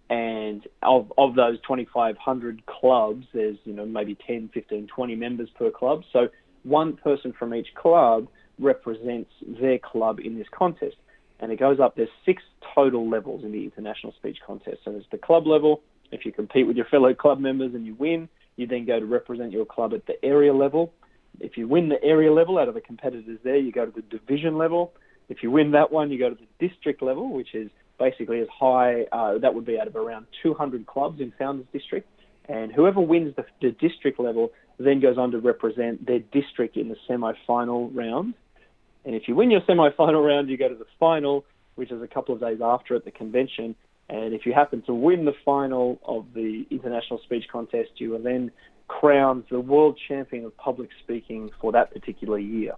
And 0.09 0.63
of, 0.83 1.13
of 1.19 1.35
those 1.35 1.59
2,500 1.63 2.67
clubs, 2.67 3.27
there's 3.35 3.57
you 3.65 3.73
know 3.73 3.85
maybe 3.85 4.17
10, 4.27 4.51
15, 4.55 4.87
20 4.87 5.15
members 5.17 5.49
per 5.59 5.71
club. 5.71 6.03
So 6.13 6.29
one 6.63 6.97
person 6.97 7.33
from 7.37 7.55
each 7.55 7.75
club 7.75 8.29
represents 8.59 9.31
their 9.61 9.79
club 9.79 10.21
in 10.21 10.39
this 10.39 10.47
contest 10.57 10.97
and 11.41 11.53
it 11.53 11.59
goes 11.59 11.81
up. 11.81 11.97
There's 11.97 12.09
six 12.25 12.43
total 12.75 13.09
levels 13.09 13.45
in 13.45 13.53
the 13.53 13.65
international 13.65 14.13
speech 14.15 14.39
contest. 14.47 14.79
So 14.85 14.93
there's 14.93 15.05
the 15.11 15.19
club 15.19 15.47
level. 15.47 15.83
If 16.13 16.25
you 16.25 16.33
compete 16.33 16.67
with 16.67 16.77
your 16.77 16.87
fellow 16.87 17.15
club 17.15 17.41
members 17.41 17.75
and 17.75 17.85
you 17.85 17.95
win, 17.95 18.29
you 18.57 18.67
then 18.67 18.85
go 18.85 18.99
to 18.99 19.07
represent 19.07 19.53
your 19.53 19.65
club 19.65 19.93
at 19.95 20.07
the 20.07 20.23
area 20.25 20.53
level. 20.53 20.93
If 21.41 21.57
you 21.57 21.69
win 21.69 21.89
the 21.89 22.03
area 22.03 22.33
level 22.33 22.59
out 22.59 22.69
of 22.69 22.75
the 22.75 22.81
competitors 22.81 23.39
there, 23.45 23.57
you 23.57 23.73
go 23.73 23.87
to 23.87 23.93
the 23.93 24.03
division 24.03 24.57
level. 24.57 24.93
If 25.29 25.43
you 25.43 25.51
win 25.51 25.73
that 25.73 25.93
one, 25.93 26.11
you 26.11 26.19
go 26.19 26.31
to 26.31 26.37
the 26.37 26.69
district 26.69 27.03
level, 27.03 27.33
which 27.33 27.55
is 27.55 27.71
basically 27.99 28.41
as 28.41 28.49
high, 28.49 29.03
uh, 29.13 29.39
that 29.39 29.55
would 29.55 29.67
be 29.67 29.79
out 29.79 29.87
of 29.87 29.97
around 29.97 30.27
200 30.43 30.87
clubs 30.87 31.21
in 31.21 31.33
Founders 31.39 31.67
District. 31.73 32.09
And 32.49 32.73
whoever 32.73 33.01
wins 33.01 33.35
the, 33.37 33.45
the 33.61 33.73
district 33.73 34.21
level 34.21 34.53
then 34.79 35.01
goes 35.01 35.19
on 35.19 35.33
to 35.33 35.39
represent 35.39 36.07
their 36.07 36.21
district 36.21 36.77
in 36.77 36.89
the 36.89 36.97
semi-final 37.09 37.91
round. 37.91 38.35
And 39.05 39.15
if 39.15 39.29
you 39.29 39.35
win 39.35 39.51
your 39.51 39.63
semi-final 39.67 40.23
round, 40.25 40.49
you 40.49 40.57
go 40.57 40.69
to 40.69 40.75
the 40.75 40.87
final, 40.99 41.45
which 41.75 41.91
is 41.91 42.03
a 42.03 42.07
couple 42.07 42.35
of 42.35 42.41
days 42.41 42.59
after 42.63 42.95
at 42.95 43.05
the 43.05 43.11
convention. 43.11 43.75
And 44.09 44.35
if 44.35 44.47
you 44.47 44.53
happen 44.53 44.83
to 44.83 44.95
win 44.95 45.25
the 45.25 45.35
final 45.45 45.99
of 46.05 46.27
the 46.35 46.65
international 46.71 47.21
speech 47.25 47.45
contest, 47.51 47.91
you 47.97 48.15
are 48.15 48.21
then 48.21 48.53
crowned 48.89 49.45
the 49.51 49.61
world 49.61 49.99
champion 50.09 50.45
of 50.45 50.57
public 50.57 50.91
speaking 51.03 51.51
for 51.61 51.73
that 51.73 51.93
particular 51.93 52.39
year. 52.39 52.75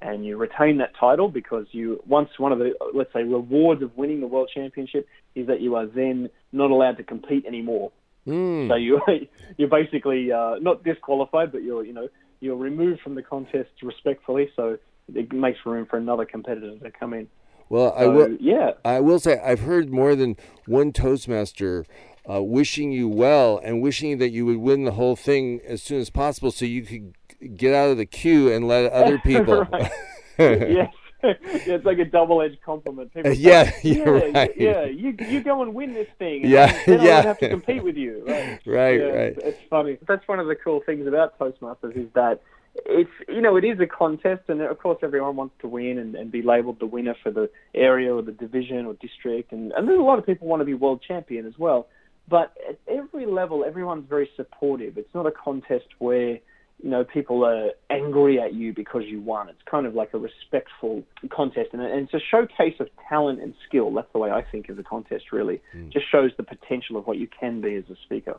And 0.00 0.24
you 0.24 0.36
retain 0.36 0.78
that 0.78 0.92
title 0.98 1.28
because 1.28 1.66
you 1.72 2.02
once 2.06 2.30
one 2.38 2.52
of 2.52 2.58
the 2.58 2.72
let's 2.94 3.12
say 3.12 3.22
rewards 3.22 3.82
of 3.82 3.94
winning 3.96 4.20
the 4.20 4.26
world 4.26 4.50
championship 4.54 5.06
is 5.34 5.46
that 5.48 5.60
you 5.60 5.74
are 5.74 5.86
then 5.86 6.30
not 6.52 6.70
allowed 6.70 6.96
to 6.98 7.02
compete 7.02 7.44
anymore. 7.44 7.92
Mm. 8.26 8.68
So 8.68 8.76
you 8.76 9.00
you're 9.58 9.68
basically 9.68 10.32
uh, 10.32 10.54
not 10.60 10.84
disqualified, 10.84 11.52
but 11.52 11.62
you're 11.62 11.84
you 11.84 11.92
know 11.92 12.08
you're 12.40 12.56
removed 12.56 13.00
from 13.02 13.14
the 13.14 13.22
contest 13.22 13.70
respectfully. 13.82 14.50
So 14.56 14.78
it 15.14 15.32
makes 15.32 15.58
room 15.66 15.86
for 15.86 15.98
another 15.98 16.24
competitor 16.24 16.78
to 16.78 16.90
come 16.90 17.12
in. 17.12 17.28
Well, 17.70 17.94
so, 17.96 18.04
I 18.04 18.06
will. 18.08 18.36
Yeah, 18.38 18.72
I 18.84 19.00
will 19.00 19.20
say 19.20 19.40
I've 19.42 19.60
heard 19.60 19.90
more 19.90 20.14
than 20.14 20.36
one 20.66 20.92
Toastmaster 20.92 21.86
uh, 22.28 22.42
wishing 22.42 22.92
you 22.92 23.08
well 23.08 23.60
and 23.62 23.80
wishing 23.80 24.18
that 24.18 24.30
you 24.30 24.44
would 24.44 24.58
win 24.58 24.84
the 24.84 24.92
whole 24.92 25.16
thing 25.16 25.60
as 25.64 25.80
soon 25.80 26.00
as 26.00 26.10
possible, 26.10 26.50
so 26.50 26.64
you 26.64 26.82
could 26.82 27.14
get 27.56 27.72
out 27.72 27.90
of 27.90 27.96
the 27.96 28.06
queue 28.06 28.52
and 28.52 28.66
let 28.66 28.92
other 28.92 29.18
people. 29.18 29.66
yes. 30.38 30.92
it's 31.22 31.84
like 31.84 31.98
a 31.98 32.04
double-edged 32.06 32.62
compliment. 32.62 33.12
People 33.12 33.34
yeah, 33.34 33.70
say, 33.70 33.80
yeah, 33.82 34.08
right. 34.08 34.52
yeah. 34.56 34.86
You 34.86 35.14
you 35.28 35.42
go 35.42 35.60
and 35.60 35.74
win 35.74 35.92
this 35.92 36.08
thing. 36.18 36.46
yeah, 36.46 36.72
then, 36.72 36.82
then 36.86 37.06
yeah. 37.06 37.18
I 37.18 37.22
have 37.22 37.38
to 37.40 37.48
compete 37.50 37.84
with 37.84 37.96
you. 37.96 38.24
Right, 38.26 38.60
right, 38.64 39.00
yeah, 39.00 39.06
right. 39.06 39.36
It's, 39.36 39.44
it's 39.44 39.58
funny. 39.68 39.98
That's 40.08 40.26
one 40.26 40.40
of 40.40 40.46
the 40.46 40.56
cool 40.56 40.80
things 40.86 41.06
about 41.06 41.38
Toastmasters 41.38 41.94
is 41.94 42.08
that 42.14 42.40
it's 42.74 43.10
you 43.28 43.40
know 43.40 43.56
it 43.56 43.64
is 43.64 43.78
a 43.80 43.86
contest, 43.86 44.42
and 44.48 44.60
of 44.60 44.78
course 44.78 44.98
everyone 45.02 45.36
wants 45.36 45.54
to 45.60 45.68
win 45.68 45.98
and, 45.98 46.14
and 46.14 46.30
be 46.30 46.42
labelled 46.42 46.78
the 46.80 46.86
winner 46.86 47.14
for 47.22 47.30
the 47.30 47.50
area 47.74 48.14
or 48.14 48.22
the 48.22 48.32
division 48.32 48.86
or 48.86 48.94
district, 48.94 49.52
and, 49.52 49.72
and 49.72 49.88
there's 49.88 49.98
a 49.98 50.02
lot 50.02 50.18
of 50.18 50.26
people 50.26 50.46
want 50.46 50.60
to 50.60 50.64
be 50.64 50.74
world 50.74 51.02
champion 51.06 51.46
as 51.46 51.54
well. 51.58 51.88
But 52.28 52.54
at 52.68 52.78
every 52.88 53.26
level, 53.26 53.64
everyone's 53.64 54.08
very 54.08 54.30
supportive. 54.36 54.98
It's 54.98 55.12
not 55.14 55.26
a 55.26 55.32
contest 55.32 55.86
where 55.98 56.38
you 56.82 56.90
know, 56.90 57.04
people 57.04 57.44
are 57.44 57.70
angry 57.90 58.40
at 58.40 58.54
you 58.54 58.72
because 58.72 59.02
you 59.06 59.20
won. 59.20 59.48
It's 59.48 59.60
kind 59.70 59.86
of 59.86 59.94
like 59.94 60.14
a 60.14 60.18
respectful 60.18 61.02
contest, 61.30 61.70
and 61.72 61.82
it's 61.82 62.14
a 62.14 62.20
showcase 62.30 62.74
of 62.80 62.88
talent 63.08 63.40
and 63.40 63.54
skill. 63.68 63.92
That's 63.92 64.10
the 64.12 64.18
way 64.18 64.30
I 64.30 64.42
think 64.50 64.68
of 64.68 64.76
the 64.76 64.82
contest. 64.82 65.24
Really, 65.32 65.60
mm. 65.76 65.92
just 65.92 66.10
shows 66.10 66.30
the 66.36 66.42
potential 66.42 66.96
of 66.96 67.06
what 67.06 67.18
you 67.18 67.28
can 67.28 67.60
be 67.60 67.74
as 67.74 67.84
a 67.90 67.96
speaker. 68.04 68.38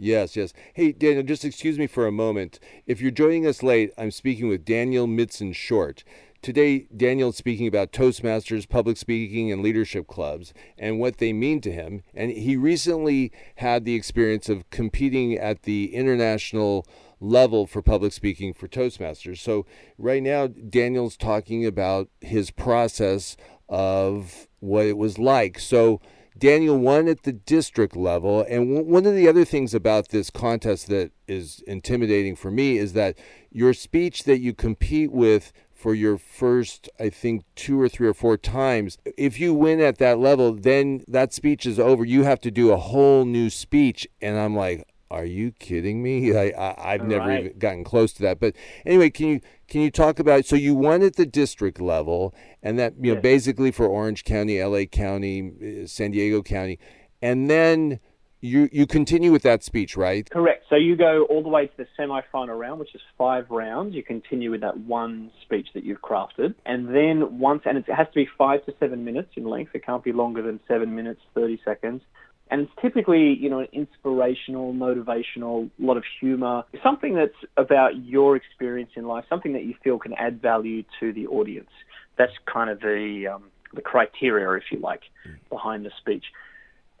Yes, 0.00 0.36
yes. 0.36 0.52
Hey, 0.74 0.92
Daniel, 0.92 1.24
just 1.24 1.44
excuse 1.44 1.76
me 1.76 1.88
for 1.88 2.06
a 2.06 2.12
moment. 2.12 2.60
If 2.86 3.00
you're 3.00 3.10
joining 3.10 3.44
us 3.44 3.64
late, 3.64 3.92
I'm 3.98 4.12
speaking 4.12 4.48
with 4.48 4.64
Daniel 4.64 5.08
Midson 5.08 5.52
Short. 5.52 6.04
Today, 6.40 6.86
Daniel's 6.96 7.36
speaking 7.36 7.66
about 7.66 7.90
Toastmasters, 7.90 8.68
public 8.68 8.96
speaking, 8.96 9.50
and 9.50 9.60
leadership 9.60 10.06
clubs 10.06 10.54
and 10.78 11.00
what 11.00 11.18
they 11.18 11.32
mean 11.32 11.60
to 11.62 11.72
him. 11.72 12.04
And 12.14 12.30
he 12.30 12.56
recently 12.56 13.32
had 13.56 13.84
the 13.84 13.96
experience 13.96 14.48
of 14.48 14.70
competing 14.70 15.36
at 15.36 15.64
the 15.64 15.92
international 15.92 16.86
level 17.20 17.66
for 17.66 17.82
public 17.82 18.12
speaking 18.12 18.54
for 18.54 18.68
Toastmasters. 18.68 19.38
So, 19.38 19.66
right 19.98 20.22
now, 20.22 20.46
Daniel's 20.46 21.16
talking 21.16 21.66
about 21.66 22.08
his 22.20 22.52
process 22.52 23.36
of 23.68 24.46
what 24.60 24.86
it 24.86 24.96
was 24.96 25.18
like. 25.18 25.58
So, 25.58 26.00
Daniel 26.38 26.78
won 26.78 27.08
at 27.08 27.22
the 27.22 27.32
district 27.32 27.96
level. 27.96 28.40
And 28.48 28.74
w- 28.74 28.92
one 28.92 29.06
of 29.06 29.14
the 29.14 29.28
other 29.28 29.44
things 29.44 29.74
about 29.74 30.08
this 30.08 30.30
contest 30.30 30.88
that 30.88 31.12
is 31.26 31.62
intimidating 31.66 32.36
for 32.36 32.50
me 32.50 32.78
is 32.78 32.92
that 32.94 33.18
your 33.50 33.74
speech 33.74 34.24
that 34.24 34.40
you 34.40 34.54
compete 34.54 35.12
with 35.12 35.52
for 35.78 35.94
your 35.94 36.18
first, 36.18 36.88
I 36.98 37.08
think, 37.08 37.44
two 37.54 37.80
or 37.80 37.88
three 37.88 38.08
or 38.08 38.14
four 38.14 38.36
times. 38.36 38.98
If 39.16 39.38
you 39.38 39.54
win 39.54 39.80
at 39.80 39.98
that 39.98 40.18
level, 40.18 40.52
then 40.52 41.04
that 41.06 41.32
speech 41.32 41.66
is 41.66 41.78
over. 41.78 42.04
You 42.04 42.24
have 42.24 42.40
to 42.40 42.50
do 42.50 42.72
a 42.72 42.76
whole 42.76 43.24
new 43.24 43.48
speech. 43.48 44.06
And 44.20 44.36
I'm 44.36 44.56
like, 44.56 44.87
are 45.10 45.24
you 45.24 45.52
kidding 45.52 46.02
me? 46.02 46.36
I, 46.36 46.74
I 46.78 46.92
have 46.92 47.06
never 47.06 47.28
right. 47.28 47.44
even 47.46 47.58
gotten 47.58 47.84
close 47.84 48.12
to 48.14 48.22
that. 48.22 48.40
But 48.40 48.54
anyway, 48.84 49.10
can 49.10 49.26
you 49.26 49.40
can 49.68 49.80
you 49.80 49.90
talk 49.90 50.18
about 50.18 50.46
so 50.46 50.56
you 50.56 50.74
won 50.74 51.02
at 51.02 51.16
the 51.16 51.26
district 51.26 51.80
level, 51.80 52.34
and 52.62 52.78
that 52.78 52.94
you 53.00 53.14
know 53.14 53.20
basically 53.20 53.70
for 53.70 53.86
Orange 53.86 54.24
County, 54.24 54.60
L.A. 54.60 54.86
County, 54.86 55.82
uh, 55.82 55.86
San 55.86 56.10
Diego 56.12 56.42
County, 56.42 56.78
and 57.22 57.50
then 57.50 58.00
you 58.40 58.68
you 58.72 58.86
continue 58.86 59.32
with 59.32 59.42
that 59.42 59.64
speech, 59.64 59.96
right? 59.96 60.28
Correct. 60.30 60.64
So 60.68 60.76
you 60.76 60.96
go 60.96 61.24
all 61.24 61.42
the 61.42 61.48
way 61.48 61.66
to 61.66 61.76
the 61.76 61.86
semi-final 61.96 62.56
round, 62.56 62.78
which 62.78 62.94
is 62.94 63.00
five 63.16 63.50
rounds. 63.50 63.94
You 63.94 64.02
continue 64.02 64.50
with 64.50 64.60
that 64.60 64.78
one 64.78 65.30
speech 65.42 65.68
that 65.74 65.84
you've 65.84 66.02
crafted, 66.02 66.54
and 66.64 66.94
then 66.94 67.38
once, 67.38 67.62
and 67.64 67.78
it 67.78 67.84
has 67.90 68.06
to 68.08 68.14
be 68.14 68.28
five 68.38 68.64
to 68.66 68.74
seven 68.78 69.04
minutes 69.04 69.30
in 69.36 69.44
length. 69.44 69.74
It 69.74 69.84
can't 69.84 70.04
be 70.04 70.12
longer 70.12 70.42
than 70.42 70.60
seven 70.68 70.94
minutes 70.94 71.20
thirty 71.34 71.60
seconds. 71.64 72.02
And 72.50 72.62
it's 72.62 72.72
typically, 72.80 73.34
you 73.34 73.50
know, 73.50 73.66
inspirational, 73.72 74.72
motivational, 74.72 75.70
a 75.80 75.84
lot 75.84 75.96
of 75.96 76.04
humor, 76.20 76.64
something 76.82 77.14
that's 77.14 77.36
about 77.56 77.96
your 78.04 78.36
experience 78.36 78.90
in 78.96 79.06
life, 79.06 79.24
something 79.28 79.52
that 79.52 79.64
you 79.64 79.74
feel 79.84 79.98
can 79.98 80.14
add 80.14 80.40
value 80.40 80.82
to 81.00 81.12
the 81.12 81.26
audience. 81.26 81.70
That's 82.16 82.32
kind 82.52 82.70
of 82.70 82.80
the 82.80 83.34
um, 83.34 83.44
the 83.74 83.82
criteria, 83.82 84.50
if 84.52 84.64
you 84.72 84.78
like, 84.78 85.02
behind 85.50 85.84
the 85.84 85.90
speech. 86.00 86.24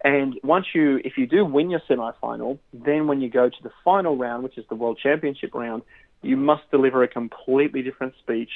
And 0.04 0.34
once 0.44 0.66
you, 0.74 1.00
if 1.04 1.16
you 1.16 1.26
do 1.26 1.44
win 1.44 1.70
your 1.70 1.80
semi-final, 1.88 2.60
then 2.72 3.06
when 3.08 3.20
you 3.20 3.28
go 3.28 3.48
to 3.48 3.62
the 3.62 3.70
final 3.84 4.16
round, 4.16 4.44
which 4.44 4.58
is 4.58 4.64
the 4.68 4.76
World 4.76 4.98
Championship 5.02 5.54
round, 5.54 5.82
you 6.22 6.36
must 6.36 6.70
deliver 6.70 7.02
a 7.02 7.08
completely 7.08 7.82
different 7.82 8.14
speech 8.20 8.50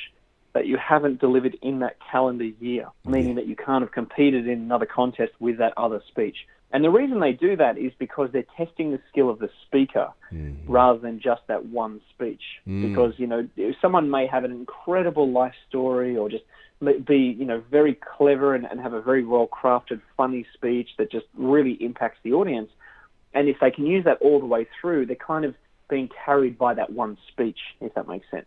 that 0.55 0.67
you 0.67 0.77
haven't 0.77 1.21
delivered 1.21 1.57
in 1.63 1.79
that 1.81 1.97
calendar 2.11 2.45
year, 2.45 2.89
meaning 3.07 3.37
that 3.37 3.47
you 3.47 3.57
can't 3.57 3.83
have 3.83 3.91
competed 3.91 4.47
in 4.47 4.61
another 4.61 4.87
contest 4.87 5.33
with 5.41 5.59
that 5.59 5.73
other 5.77 6.03
speech. 6.09 6.37
And 6.73 6.83
the 6.83 6.91
reason 6.91 7.21
they 7.21 7.33
do 7.33 7.55
that 7.57 7.77
is 7.77 7.93
because 7.99 8.31
they're 8.33 8.47
testing 8.57 8.93
the 8.93 9.01
skill 9.11 9.29
of 9.29 9.39
the 9.39 9.51
speaker 9.67 10.09
mm. 10.33 10.57
rather 10.67 10.99
than 10.99 11.21
just 11.21 11.43
that 11.49 11.67
one 11.67 12.01
speech. 12.15 12.43
Mm. 12.67 12.89
Because, 12.89 13.13
you 13.19 13.27
know, 13.27 13.47
someone 13.81 14.11
may 14.11 14.27
have 14.27 14.45
an 14.45 14.53
incredible 14.53 15.31
life 15.31 15.55
story 15.69 16.17
or 16.17 16.31
just 16.31 16.45
be 17.05 17.37
you 17.39 17.45
know 17.45 17.63
very 17.71 17.95
clever 18.17 18.55
and, 18.55 18.65
and 18.65 18.81
have 18.81 18.93
a 18.93 19.01
very 19.01 19.25
well 19.25 19.47
crafted 19.47 20.01
funny 20.17 20.45
speech 20.55 20.89
that 20.99 21.11
just 21.11 21.27
really 21.35 21.73
impacts 21.75 22.19
the 22.25 22.33
audience 22.33 22.71
and 23.35 23.49
if 23.49 23.57
they 23.61 23.71
can 23.71 23.87
use 23.87 24.05
that 24.05 24.19
all 24.21 24.41
the 24.41 24.47
way 24.47 24.67
through 24.81 25.07
they're 25.07 25.17
kind 25.17 25.45
of 25.45 25.55
being 25.89 26.09
carried 26.25 26.59
by 26.59 26.75
that 26.75 26.91
one 26.91 27.17
speech 27.31 27.59
if 27.81 27.95
that 27.95 28.09
makes 28.09 28.27
sense 28.31 28.47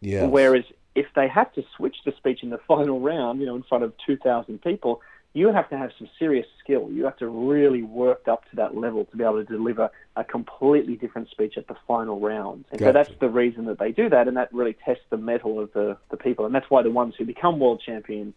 yeah 0.00 0.24
whereas 0.24 0.64
if 0.94 1.06
they 1.14 1.28
have 1.28 1.52
to 1.52 1.62
switch 1.76 1.96
the 2.04 2.12
speech 2.16 2.42
in 2.42 2.50
the 2.50 2.58
final 2.66 3.00
round 3.00 3.40
you 3.40 3.46
know 3.46 3.54
in 3.54 3.62
front 3.62 3.84
of 3.84 3.92
2000 4.06 4.60
people 4.60 5.00
you 5.34 5.52
have 5.52 5.68
to 5.70 5.78
have 5.78 5.90
some 5.98 6.08
serious 6.18 6.46
skill. 6.62 6.90
You 6.90 7.04
have 7.04 7.16
to 7.18 7.28
really 7.28 7.82
work 7.82 8.26
up 8.28 8.48
to 8.50 8.56
that 8.56 8.76
level 8.76 9.04
to 9.04 9.16
be 9.16 9.24
able 9.24 9.44
to 9.44 9.44
deliver 9.44 9.90
a 10.16 10.24
completely 10.24 10.96
different 10.96 11.28
speech 11.30 11.54
at 11.56 11.68
the 11.68 11.76
final 11.86 12.18
round. 12.18 12.64
And 12.70 12.80
gotcha. 12.80 12.88
so 12.88 12.92
that's 12.92 13.20
the 13.20 13.28
reason 13.28 13.66
that 13.66 13.78
they 13.78 13.92
do 13.92 14.08
that, 14.08 14.26
and 14.26 14.36
that 14.36 14.52
really 14.52 14.76
tests 14.84 15.04
the 15.10 15.16
mettle 15.16 15.60
of 15.60 15.72
the, 15.72 15.96
the 16.10 16.16
people. 16.16 16.46
And 16.46 16.54
that's 16.54 16.70
why 16.70 16.82
the 16.82 16.90
ones 16.90 17.14
who 17.18 17.24
become 17.24 17.60
world 17.60 17.82
champion 17.84 18.34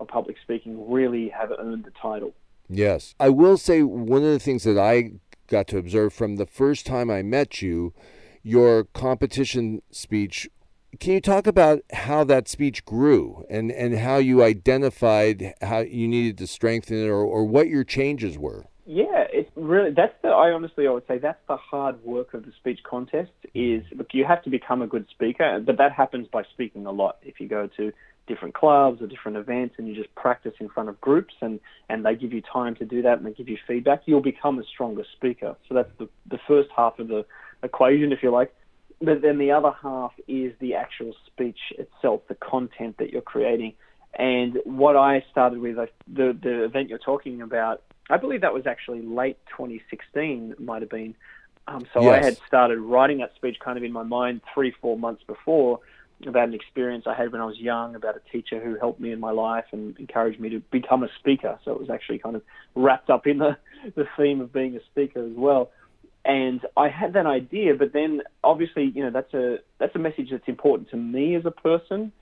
of 0.00 0.08
public 0.08 0.36
speaking 0.42 0.90
really 0.90 1.28
have 1.30 1.50
earned 1.58 1.84
the 1.84 1.92
title. 2.00 2.34
Yes. 2.68 3.14
I 3.18 3.30
will 3.30 3.56
say 3.56 3.82
one 3.82 4.22
of 4.22 4.30
the 4.30 4.38
things 4.38 4.64
that 4.64 4.78
I 4.78 5.12
got 5.48 5.66
to 5.68 5.78
observe 5.78 6.12
from 6.12 6.36
the 6.36 6.46
first 6.46 6.86
time 6.86 7.10
I 7.10 7.22
met 7.22 7.62
you, 7.62 7.92
your 8.42 8.84
competition 8.84 9.82
speech 9.90 10.48
can 10.98 11.14
you 11.14 11.20
talk 11.20 11.46
about 11.46 11.80
how 11.92 12.24
that 12.24 12.48
speech 12.48 12.84
grew 12.84 13.44
and, 13.50 13.70
and 13.70 13.98
how 13.98 14.16
you 14.16 14.42
identified 14.42 15.54
how 15.60 15.80
you 15.80 16.08
needed 16.08 16.38
to 16.38 16.46
strengthen 16.46 16.96
it 16.96 17.08
or, 17.08 17.22
or 17.22 17.44
what 17.44 17.68
your 17.68 17.84
changes 17.84 18.38
were? 18.38 18.66
Yeah, 18.86 19.24
it's 19.32 19.50
really 19.56 19.92
that's 19.92 20.12
the 20.22 20.28
I 20.28 20.50
honestly 20.50 20.86
I 20.86 20.90
would 20.90 21.06
say 21.06 21.16
that's 21.16 21.40
the 21.48 21.56
hard 21.56 22.04
work 22.04 22.34
of 22.34 22.44
the 22.44 22.52
speech 22.52 22.80
contest 22.82 23.30
is 23.54 23.82
look 23.96 24.08
you 24.12 24.26
have 24.26 24.42
to 24.42 24.50
become 24.50 24.82
a 24.82 24.86
good 24.86 25.06
speaker, 25.10 25.62
but 25.64 25.78
that 25.78 25.92
happens 25.92 26.28
by 26.30 26.42
speaking 26.52 26.84
a 26.84 26.92
lot. 26.92 27.16
If 27.22 27.40
you 27.40 27.48
go 27.48 27.68
to 27.78 27.92
different 28.26 28.54
clubs 28.54 29.02
or 29.02 29.06
different 29.06 29.36
events 29.36 29.74
and 29.78 29.88
you 29.88 29.94
just 29.94 30.14
practice 30.14 30.54
in 30.60 30.68
front 30.68 30.88
of 30.88 31.00
groups 31.00 31.34
and, 31.40 31.60
and 31.88 32.04
they 32.04 32.14
give 32.14 32.32
you 32.32 32.40
time 32.40 32.74
to 32.76 32.84
do 32.84 33.02
that 33.02 33.18
and 33.18 33.26
they 33.26 33.32
give 33.32 33.48
you 33.48 33.58
feedback, 33.66 34.02
you'll 34.06 34.22
become 34.22 34.58
a 34.58 34.64
stronger 34.64 35.04
speaker. 35.16 35.56
So 35.68 35.74
that's 35.74 35.90
the, 35.98 36.08
the 36.30 36.38
first 36.46 36.70
half 36.74 36.98
of 36.98 37.08
the 37.08 37.24
equation, 37.62 38.12
if 38.12 38.22
you 38.22 38.30
like. 38.30 38.54
But 39.04 39.22
then 39.22 39.38
the 39.38 39.52
other 39.52 39.72
half 39.82 40.12
is 40.26 40.52
the 40.60 40.74
actual 40.74 41.14
speech 41.26 41.58
itself, 41.78 42.22
the 42.28 42.34
content 42.34 42.96
that 42.98 43.10
you're 43.10 43.22
creating. 43.22 43.74
And 44.16 44.58
what 44.64 44.96
I 44.96 45.24
started 45.30 45.58
with, 45.58 45.76
the, 45.76 45.88
the 46.40 46.64
event 46.64 46.88
you're 46.88 46.98
talking 46.98 47.42
about, 47.42 47.82
I 48.08 48.16
believe 48.16 48.42
that 48.42 48.54
was 48.54 48.66
actually 48.66 49.02
late 49.02 49.38
2016, 49.50 50.54
might 50.58 50.82
have 50.82 50.90
been. 50.90 51.14
Um, 51.66 51.86
so 51.92 52.02
yes. 52.02 52.22
I 52.22 52.24
had 52.24 52.38
started 52.46 52.78
writing 52.78 53.18
that 53.18 53.34
speech 53.36 53.56
kind 53.58 53.78
of 53.78 53.84
in 53.84 53.92
my 53.92 54.02
mind 54.02 54.42
three, 54.52 54.72
four 54.80 54.98
months 54.98 55.22
before 55.26 55.80
about 56.26 56.48
an 56.48 56.54
experience 56.54 57.04
I 57.06 57.14
had 57.14 57.32
when 57.32 57.40
I 57.40 57.44
was 57.44 57.58
young, 57.58 57.94
about 57.94 58.16
a 58.16 58.30
teacher 58.30 58.62
who 58.62 58.76
helped 58.78 59.00
me 59.00 59.12
in 59.12 59.20
my 59.20 59.30
life 59.30 59.64
and 59.72 59.98
encouraged 59.98 60.40
me 60.40 60.48
to 60.50 60.60
become 60.70 61.02
a 61.02 61.08
speaker. 61.18 61.58
So 61.64 61.72
it 61.72 61.80
was 61.80 61.90
actually 61.90 62.18
kind 62.18 62.36
of 62.36 62.42
wrapped 62.74 63.10
up 63.10 63.26
in 63.26 63.38
the, 63.38 63.56
the 63.94 64.06
theme 64.16 64.40
of 64.40 64.52
being 64.52 64.76
a 64.76 64.80
speaker 64.84 65.24
as 65.24 65.32
well. 65.34 65.70
And 66.24 66.60
I 66.76 66.88
had 66.88 67.12
that 67.14 67.26
idea, 67.26 67.74
but 67.74 67.92
then 67.92 68.22
obviously, 68.42 68.90
you 68.94 69.02
know, 69.02 69.10
that's 69.10 69.34
a 69.34 69.58
that's 69.78 69.94
a 69.94 69.98
message 69.98 70.28
that's 70.30 70.48
important 70.48 70.90
to 70.90 70.96
me 70.96 71.34
as 71.34 71.44
a 71.44 71.50
person. 71.50 72.12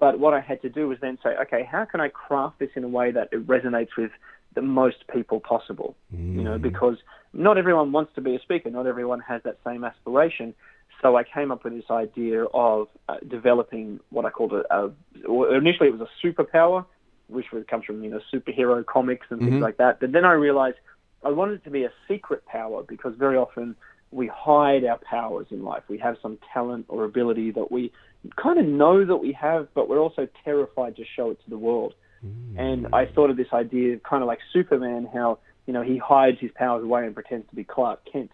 But 0.00 0.18
what 0.18 0.34
I 0.34 0.40
had 0.40 0.60
to 0.62 0.68
do 0.68 0.88
was 0.88 0.98
then 1.00 1.16
say, 1.22 1.30
okay, 1.42 1.62
how 1.70 1.84
can 1.84 2.00
I 2.00 2.08
craft 2.08 2.58
this 2.58 2.70
in 2.74 2.82
a 2.82 2.88
way 2.88 3.12
that 3.12 3.28
it 3.30 3.46
resonates 3.46 3.90
with 3.96 4.10
the 4.54 4.62
most 4.62 5.06
people 5.12 5.38
possible? 5.38 5.94
Mm. 6.12 6.34
You 6.34 6.42
know, 6.42 6.58
mm. 6.58 6.62
because 6.62 6.96
not 7.32 7.56
everyone 7.56 7.92
wants 7.92 8.12
to 8.16 8.20
be 8.20 8.34
a 8.34 8.40
speaker, 8.40 8.68
not 8.68 8.88
everyone 8.88 9.20
has 9.20 9.42
that 9.44 9.58
same 9.64 9.84
aspiration. 9.84 10.54
So 11.00 11.16
I 11.16 11.22
came 11.22 11.52
up 11.52 11.62
with 11.62 11.74
this 11.74 11.90
idea 11.90 12.44
of 12.46 12.88
uh, 13.08 13.18
developing 13.28 14.00
what 14.10 14.24
I 14.24 14.30
called 14.30 14.52
a, 14.52 14.62
a 14.74 14.90
well, 15.28 15.52
initially 15.52 15.88
it 15.88 15.96
was 15.96 16.08
a 16.08 16.26
superpower, 16.26 16.84
which 17.28 17.46
comes 17.68 17.84
from 17.84 18.02
you 18.02 18.10
know 18.10 18.20
superhero 18.32 18.84
comics 18.84 19.26
and 19.30 19.38
things 19.38 19.52
mm-hmm. 19.52 19.62
like 19.62 19.76
that. 19.76 20.00
But 20.00 20.10
then 20.10 20.24
I 20.24 20.32
realized 20.32 20.78
I 21.24 21.30
wanted 21.30 21.54
it 21.54 21.64
to 21.64 21.70
be 21.70 21.84
a 21.84 21.92
secret 22.08 22.44
power 22.46 22.82
because 22.82 23.14
very 23.16 23.36
often 23.36 23.76
we 24.10 24.26
hide 24.32 24.84
our 24.84 24.98
powers 24.98 25.46
in 25.50 25.64
life. 25.64 25.82
We 25.88 25.98
have 25.98 26.16
some 26.20 26.38
talent 26.52 26.86
or 26.88 27.04
ability 27.04 27.52
that 27.52 27.72
we 27.72 27.92
kind 28.40 28.58
of 28.58 28.66
know 28.66 29.04
that 29.04 29.16
we 29.16 29.32
have, 29.32 29.68
but 29.74 29.88
we're 29.88 30.00
also 30.00 30.28
terrified 30.44 30.96
to 30.96 31.04
show 31.16 31.30
it 31.30 31.42
to 31.44 31.50
the 31.50 31.58
world. 31.58 31.94
Mm. 32.24 32.58
And 32.58 32.94
I 32.94 33.06
thought 33.06 33.30
of 33.30 33.36
this 33.36 33.52
idea, 33.52 33.98
kind 33.98 34.22
of 34.22 34.26
like 34.26 34.38
Superman, 34.52 35.08
how 35.12 35.38
you 35.66 35.72
know 35.72 35.82
he 35.82 35.98
hides 35.98 36.38
his 36.40 36.50
powers 36.54 36.84
away 36.84 37.06
and 37.06 37.14
pretends 37.14 37.48
to 37.50 37.56
be 37.56 37.64
Clark 37.64 38.00
Kent. 38.10 38.30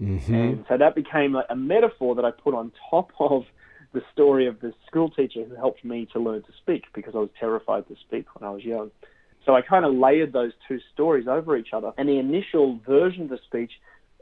Mm-hmm. 0.00 0.34
And 0.34 0.64
so 0.68 0.78
that 0.78 0.94
became 0.94 1.34
a, 1.36 1.44
a 1.48 1.56
metaphor 1.56 2.14
that 2.14 2.24
I 2.24 2.30
put 2.30 2.54
on 2.54 2.72
top 2.90 3.12
of 3.18 3.44
the 3.92 4.02
story 4.12 4.46
of 4.46 4.60
the 4.60 4.72
school 4.86 5.10
teacher 5.10 5.44
who 5.44 5.54
helped 5.56 5.84
me 5.84 6.08
to 6.12 6.20
learn 6.20 6.42
to 6.42 6.52
speak 6.62 6.84
because 6.94 7.14
I 7.14 7.18
was 7.18 7.28
terrified 7.38 7.86
to 7.88 7.96
speak 8.06 8.26
when 8.34 8.48
I 8.48 8.52
was 8.52 8.64
young. 8.64 8.90
So 9.46 9.54
I 9.54 9.62
kind 9.62 9.84
of 9.84 9.94
layered 9.94 10.32
those 10.32 10.52
two 10.68 10.80
stories 10.92 11.26
over 11.26 11.56
each 11.56 11.72
other. 11.72 11.92
And 11.96 12.08
the 12.08 12.18
initial 12.18 12.78
version 12.86 13.22
of 13.24 13.30
the 13.30 13.38
speech, 13.46 13.72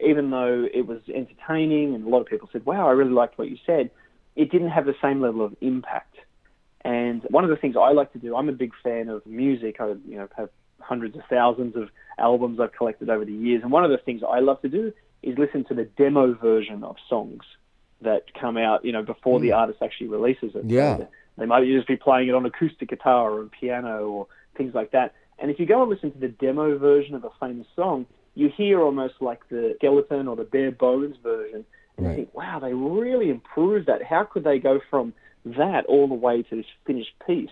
even 0.05 0.31
though 0.31 0.67
it 0.73 0.87
was 0.87 1.01
entertaining 1.09 1.95
and 1.95 2.07
a 2.07 2.09
lot 2.09 2.21
of 2.21 2.27
people 2.27 2.49
said, 2.53 2.65
wow, 2.65 2.89
I 2.89 2.93
really 2.93 3.13
liked 3.13 3.37
what 3.39 3.51
you 3.51 3.59
said, 3.67 3.91
it 4.37 4.51
didn't 4.51 4.71
have 4.71 4.87
the 4.87 4.95
same 5.03 5.21
level 5.21 5.45
of 5.45 5.57
impact. 5.61 6.15
And 6.83 7.25
one 7.31 7.43
of 7.43 7.51
the 7.51 7.57
things 7.57 7.75
I 7.77 7.93
like 7.93 8.13
to 8.13 8.19
do, 8.19 8.37
I'm 8.37 8.49
a 8.49 8.53
big 8.53 8.73
fan 8.83 9.09
of 9.09 9.27
music. 9.27 9.77
I 9.81 9.89
you 10.07 10.17
know 10.17 10.29
have 10.37 10.51
hundreds 10.81 11.17
of 11.17 11.23
thousands 11.29 11.75
of 11.77 11.89
albums 12.19 12.61
I've 12.61 12.73
collected 12.73 13.11
over 13.11 13.25
the 13.25 13.33
years. 13.33 13.63
And 13.63 13.73
one 13.73 13.85
of 13.85 13.91
the 13.91 13.99
things 13.99 14.23
I 14.27 14.39
love 14.39 14.63
to 14.63 14.69
do 14.69 14.93
is 15.23 15.37
listen 15.37 15.65
to 15.65 15.75
the 15.75 15.85
demo 15.85 16.35
version 16.35 16.85
of 16.85 16.97
songs. 17.09 17.43
that 18.01 18.33
come 18.41 18.57
out, 18.57 18.85
you 18.85 18.93
know, 18.93 19.03
before 19.03 19.41
the 19.41 19.49
mm. 19.49 19.57
artist 19.57 19.81
actually 19.83 20.09
releases 20.09 20.55
it. 20.55 20.65
Yeah. 20.65 20.99
So 20.99 21.09
they 21.37 21.47
might 21.47 21.65
just 21.67 21.89
be 21.89 21.97
playing 21.97 22.29
it 22.29 22.35
on 22.35 22.47
acoustic 22.47 22.89
guitar 22.89 23.31
or 23.33 23.45
piano 23.61 24.07
or 24.09 24.27
things 24.59 24.75
like 24.75 24.91
that. 24.91 25.15
And 25.39 25.51
if 25.51 25.59
you 25.59 25.65
go 25.65 25.81
and 25.81 25.91
listen 25.91 26.13
to 26.13 26.19
the 26.19 26.29
demo 26.29 26.77
version 26.77 27.15
of 27.15 27.25
a 27.25 27.31
famous 27.41 27.67
song, 27.75 28.05
you 28.35 28.51
hear 28.55 28.83
almost 28.83 29.15
like 29.21 29.41
the 29.49 29.73
skeleton 29.79 30.29
or 30.29 30.37
the 30.37 30.45
bare 30.45 30.73
bones 30.73 31.17
version, 31.23 31.65
and 31.97 32.07
Right. 32.07 32.11
you 32.11 32.17
think, 32.25 32.35
wow, 32.35 32.59
they 32.59 32.75
really 32.75 33.31
improved 33.31 33.87
that. 33.87 34.03
How 34.03 34.25
could 34.25 34.45
they 34.45 34.59
go 34.59 34.81
from 34.91 35.15
that 35.45 35.87
all 35.87 36.07
the 36.07 36.15
way 36.15 36.43
to 36.43 36.57
this 36.57 36.67
finished 36.85 37.15
piece? 37.27 37.51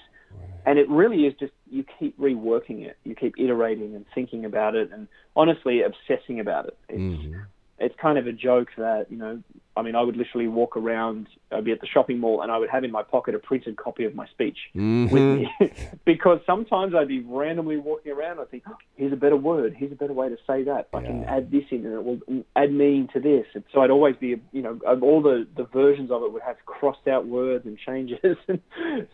And 0.66 0.80
it 0.80 0.88
really 0.88 1.26
is 1.26 1.34
just 1.38 1.52
you 1.70 1.84
keep 1.98 2.18
reworking 2.18 2.84
it, 2.84 2.96
you 3.04 3.14
keep 3.14 3.38
iterating 3.38 3.94
and 3.94 4.04
thinking 4.14 4.44
about 4.44 4.74
it, 4.74 4.90
and 4.92 5.06
honestly 5.36 5.82
obsessing 5.82 6.40
about 6.40 6.66
it. 6.66 6.76
It's, 6.88 7.26
Mhm. 7.26 7.46
It's 7.78 7.94
kind 8.00 8.16
of 8.18 8.26
a 8.26 8.32
joke 8.32 8.68
that 8.78 9.06
you 9.10 9.16
know 9.18 9.42
i 9.76 9.82
mean 9.82 9.94
i 9.94 10.00
would 10.02 10.16
literally 10.16 10.48
walk 10.48 10.76
around 10.76 11.26
i'd 11.52 11.64
be 11.64 11.72
at 11.72 11.80
the 11.80 11.86
shopping 11.86 12.18
mall 12.18 12.40
and 12.42 12.50
i 12.50 12.56
would 12.56 12.70
have 12.70 12.84
in 12.84 12.90
my 12.90 13.02
pocket 13.02 13.34
a 13.34 13.38
printed 13.38 13.76
copy 13.76 14.04
of 14.04 14.14
my 14.14 14.26
speech 14.28 14.56
Mhm. 14.74 15.10
with 15.10 15.22
me. 15.22 15.48
Because 16.04 16.40
sometimes 16.46 16.94
i'd 16.94 17.08
be 17.08 17.20
randomly 17.20 17.76
walking 17.76 18.12
around 18.12 18.38
i 18.40 18.44
think 18.44 18.62
oh, 18.68 18.76
here's 18.96 19.12
a 19.12 19.16
better 19.16 19.36
word 19.36 19.74
here's 19.76 19.92
a 19.92 19.96
better 19.96 20.12
way 20.12 20.28
to 20.28 20.36
say 20.46 20.62
that. 20.64 20.88
I 20.94 21.00
can 21.02 21.24
add 21.24 21.50
this 21.50 21.64
in 21.70 21.84
and 21.84 21.94
it 21.94 22.04
will 22.04 22.44
add 22.54 22.72
meaning 22.72 23.08
to 23.12 23.20
this. 23.20 23.46
And 23.54 23.64
so 23.72 23.80
i'd 23.82 23.90
always 23.90 24.16
be 24.16 24.36
you 24.52 24.62
know 24.62 24.78
all 25.02 25.20
the 25.20 25.46
the 25.56 25.64
versions 25.64 26.10
of 26.10 26.22
it 26.22 26.32
would 26.32 26.42
have 26.42 26.56
crossed 26.64 27.06
out 27.08 27.26
words 27.26 27.66
and 27.66 27.76
changes. 27.78 28.36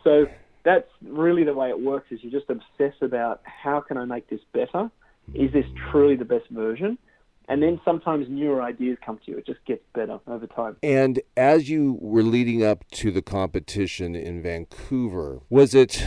So 0.04 0.26
that's 0.64 0.88
really 1.04 1.42
the 1.45 1.54
way 1.54 1.69
it 1.71 1.81
works 1.81 2.07
is 2.12 2.21
you 2.23 2.31
just 2.31 2.49
obsess 2.49 2.95
about 3.00 3.40
how 3.45 3.81
can 3.81 3.97
i 3.97 4.04
make 4.04 4.28
this 4.31 4.40
better? 4.52 4.90
Is 5.35 5.50
this 5.52 5.64
truly 5.90 6.14
the 6.16 6.25
best 6.25 6.49
version 6.50 6.99
and 7.52 7.62
then 7.62 7.78
sometimes 7.85 8.28
newer 8.30 8.62
ideas 8.62 8.97
come 9.04 9.18
to 9.26 9.30
you. 9.30 9.37
It 9.37 9.44
just 9.44 9.62
gets 9.66 9.82
better 9.94 10.18
over 10.26 10.47
time. 10.47 10.76
And 10.82 11.21
as 11.37 11.68
you 11.68 11.99
were 12.00 12.23
leading 12.23 12.64
up 12.64 12.88
to 12.92 13.11
the 13.11 13.21
competition 13.21 14.14
in 14.16 14.42
Vancouver, 14.42 15.42
was 15.50 15.75
it 15.75 16.02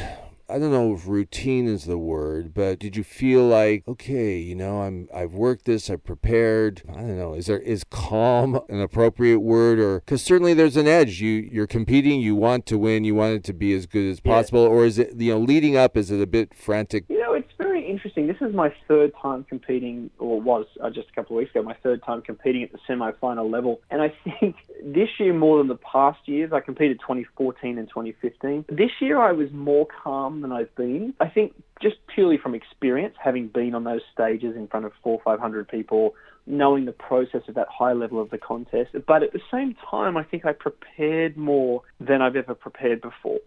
I 0.47 0.59
don't 0.59 0.71
know 0.71 0.93
if 0.93 1.07
routine 1.07 1.67
is 1.67 1.85
the 1.85 1.97
word, 1.97 2.53
but 2.53 2.77
did 2.77 2.95
you 2.95 3.03
feel 3.03 3.47
like, 3.47 3.83
okay, 3.87 4.37
you 4.37 4.55
know, 4.55 4.81
I'm 4.81 5.07
I've 5.13 5.33
worked 5.33 5.65
this, 5.65 5.87
I've 5.89 6.03
prepared. 6.03 6.81
I 6.89 6.93
don't 7.01 7.17
know, 7.17 7.35
is 7.35 7.45
there 7.45 7.59
is 7.59 7.83
calm 7.83 8.59
an 8.69 8.81
appropriate 8.81 9.39
word 9.39 9.77
or 9.79 9.99
cuz 10.01 10.23
certainly 10.23 10.55
there's 10.55 10.77
an 10.77 10.87
edge. 10.87 11.21
You 11.21 11.47
you're 11.51 11.67
competing, 11.67 12.21
you 12.21 12.35
want 12.35 12.65
to 12.67 12.77
win, 12.79 13.03
you 13.03 13.13
want 13.13 13.33
it 13.35 13.43
to 13.43 13.53
be 13.53 13.71
as 13.73 13.85
good 13.85 14.09
as 14.09 14.19
Yeah. 14.23 14.33
possible 14.33 14.61
or 14.61 14.85
is 14.85 14.97
it, 14.97 15.13
you 15.15 15.31
know, 15.33 15.39
leading 15.39 15.77
up 15.77 15.95
is 15.95 16.09
it 16.09 16.21
a 16.21 16.27
bit 16.27 16.55
frantic? 16.55 17.05
You 17.07 17.21
know, 17.21 17.33
it's 17.33 17.51
interesting. 17.95 18.27
This 18.27 18.41
is 18.41 18.53
my 18.53 18.73
third 18.89 19.13
time 19.21 19.45
competing, 19.45 20.09
or 20.19 20.41
was 20.41 20.65
uh, 20.83 20.89
just 20.89 21.07
a 21.09 21.13
couple 21.13 21.37
of 21.37 21.39
weeks 21.39 21.51
ago, 21.51 21.63
my 21.63 21.77
third 21.81 22.03
time 22.03 22.21
competing 22.21 22.61
at 22.61 22.73
the 22.73 22.77
semi-final 22.85 23.49
level. 23.49 23.79
And 23.89 24.01
I 24.01 24.13
think 24.39 24.57
this 24.83 25.07
year, 25.17 25.33
more 25.33 25.59
than 25.59 25.69
the 25.69 25.77
past 25.77 26.19
years, 26.25 26.51
I 26.53 26.59
competed 26.59 26.99
2014 26.99 27.77
and 27.77 27.87
2015. 27.87 28.65
This 28.67 28.91
year, 28.99 29.17
I 29.21 29.31
was 29.31 29.47
more 29.53 29.87
calm 30.03 30.41
than 30.41 30.51
I've 30.51 30.75
been. 30.75 31.13
I 31.21 31.29
think 31.29 31.53
just 31.81 31.95
purely 32.13 32.37
from 32.37 32.53
experience, 32.53 33.15
having 33.23 33.47
been 33.47 33.73
on 33.73 33.85
those 33.85 34.01
stages 34.13 34.55
in 34.57 34.67
front 34.67 34.85
of 34.85 34.91
four, 35.01 35.21
500 35.23 35.67
people, 35.67 36.15
knowing 36.45 36.85
the 36.85 36.91
process 36.91 37.41
of 37.47 37.55
that 37.55 37.67
high 37.69 37.93
level 37.93 38.21
of 38.21 38.29
the 38.29 38.37
contest. 38.37 38.91
But 39.07 39.23
at 39.23 39.31
the 39.31 39.41
same 39.51 39.75
time, 39.89 40.17
I 40.17 40.23
think 40.23 40.45
I 40.45 40.51
prepared 40.51 41.37
more 41.37 41.81
than 41.99 42.21
I've 42.21 42.35
ever 42.35 42.53
prepared 42.53 43.01
before. 43.01 43.39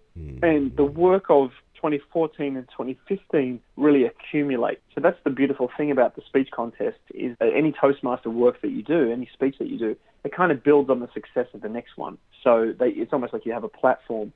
And 0.43 0.77
the 0.77 0.85
work 0.85 1.27
of 1.29 1.51
2014 1.79 2.57
and 2.57 2.69
2015 2.69 3.61
really 3.77 4.05
accumulate. 4.05 4.79
So 4.95 5.01
that's 5.01 5.19
the 5.25 5.31
beautiful 5.31 5.71
thing 5.77 5.91
about 5.91 6.17
the 6.17 6.23
speech 6.27 6.51
contest 6.51 6.99
is 7.15 7.37
that 7.41 7.51
any 7.55 7.73
Toastmaster 7.73 8.31
work 8.31 8.61
that 8.63 8.71
you 8.71 8.83
do, 8.83 9.11
any 9.11 9.29
speech 9.33 9.57
that 9.59 9.69
you 9.69 9.79
do, 9.79 9.97
it 10.25 10.35
kind 10.35 10.53
of 10.53 10.63
builds 10.63 10.91
on 10.91 11.01
the 11.01 11.09
success 11.15 11.47
of 11.55 11.63
the 11.63 11.69
next 11.69 11.97
one. 11.97 12.19
So 12.43 12.75
they, 12.79 12.89
it's 12.89 13.13
almost 13.13 13.33
like 13.33 13.47
you 13.47 13.53
have 13.53 13.65
a 13.65 13.69
platform. 13.69 14.33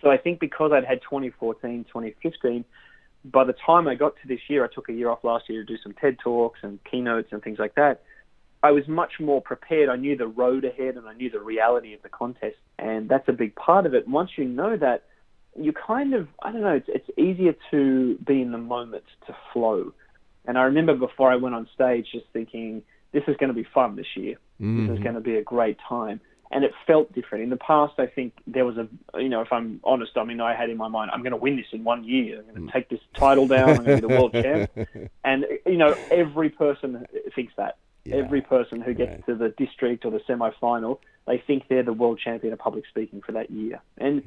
So 0.00 0.10
I 0.10 0.16
think 0.16 0.40
because 0.40 0.70
I'd 0.72 0.84
had 0.84 1.02
2014, 1.02 1.84
2015, 1.84 2.64
by 3.24 3.44
the 3.44 3.54
time 3.66 3.88
I 3.88 3.96
got 3.96 4.14
to 4.22 4.28
this 4.28 4.40
year, 4.48 4.64
I 4.64 4.68
took 4.72 4.88
a 4.88 4.92
year 4.92 5.10
off 5.10 5.24
last 5.24 5.48
year 5.48 5.64
to 5.64 5.66
do 5.66 5.76
some 5.82 5.92
TED 5.94 6.18
Talks 6.22 6.60
and 6.62 6.78
keynotes 6.84 7.32
and 7.32 7.42
things 7.42 7.58
like 7.58 7.74
that. 7.74 8.02
I 8.62 8.70
was 8.72 8.86
much 8.88 9.12
more 9.20 9.40
prepared. 9.40 9.88
I 9.88 9.96
knew 9.96 10.16
the 10.16 10.26
road 10.26 10.64
ahead 10.64 10.96
and 10.96 11.08
I 11.08 11.14
knew 11.14 11.30
the 11.30 11.40
reality 11.40 11.94
of 11.94 12.02
the 12.02 12.08
contest. 12.08 12.56
And 12.78 13.08
that's 13.08 13.28
a 13.28 13.32
big 13.32 13.54
part 13.54 13.86
of 13.86 13.94
it. 13.94 14.08
Once 14.08 14.30
you 14.36 14.44
know 14.44 14.76
that, 14.76 15.04
you 15.56 15.72
kind 15.72 16.14
of, 16.14 16.28
I 16.42 16.52
don't 16.52 16.62
know, 16.62 16.74
it's, 16.74 16.88
it's 16.88 17.18
easier 17.18 17.54
to 17.70 18.16
be 18.16 18.40
in 18.40 18.52
the 18.52 18.58
moment, 18.58 19.04
to 19.26 19.36
flow. 19.52 19.92
And 20.46 20.58
I 20.58 20.62
remember 20.62 20.94
before 20.94 21.30
I 21.30 21.36
went 21.36 21.54
on 21.54 21.68
stage 21.74 22.08
just 22.12 22.26
thinking, 22.32 22.82
this 23.12 23.22
is 23.26 23.36
going 23.36 23.48
to 23.48 23.54
be 23.54 23.66
fun 23.74 23.96
this 23.96 24.16
year. 24.16 24.36
This 24.58 24.66
is 24.66 24.66
mm-hmm. 24.66 25.02
going 25.02 25.14
to 25.14 25.20
be 25.20 25.36
a 25.36 25.42
great 25.42 25.78
time. 25.88 26.20
And 26.50 26.64
it 26.64 26.72
felt 26.86 27.12
different. 27.12 27.44
In 27.44 27.50
the 27.50 27.58
past, 27.58 27.94
I 27.98 28.06
think 28.06 28.32
there 28.46 28.64
was 28.64 28.76
a, 28.78 28.88
you 29.20 29.28
know, 29.28 29.42
if 29.42 29.52
I'm 29.52 29.80
honest, 29.84 30.12
I 30.16 30.24
mean, 30.24 30.40
I 30.40 30.54
had 30.54 30.70
in 30.70 30.78
my 30.78 30.88
mind, 30.88 31.10
I'm 31.12 31.20
going 31.20 31.32
to 31.32 31.36
win 31.36 31.56
this 31.56 31.66
in 31.72 31.84
one 31.84 32.04
year. 32.04 32.38
I'm 32.38 32.44
going 32.44 32.54
to 32.54 32.60
mm. 32.62 32.72
take 32.72 32.88
this 32.88 33.00
title 33.14 33.46
down. 33.46 33.68
I'm 33.68 33.84
going 33.84 33.86
to 33.86 33.94
be 33.96 34.00
the 34.00 34.08
world 34.08 34.32
champ. 34.32 34.70
And, 35.24 35.44
you 35.66 35.76
know, 35.76 35.94
every 36.10 36.48
person 36.48 37.06
thinks 37.34 37.52
that. 37.56 37.76
Yeah, 38.08 38.16
Every 38.16 38.40
person 38.40 38.80
who 38.80 38.94
gets 38.94 39.10
right. 39.10 39.26
to 39.26 39.34
the 39.34 39.50
district 39.50 40.04
or 40.04 40.10
the 40.10 40.20
semi-final, 40.26 41.00
they 41.26 41.42
think 41.46 41.64
they're 41.68 41.82
the 41.82 41.92
world 41.92 42.18
champion 42.22 42.52
of 42.52 42.58
public 42.58 42.84
speaking 42.88 43.20
for 43.20 43.32
that 43.32 43.50
year. 43.50 43.80
And 43.98 44.22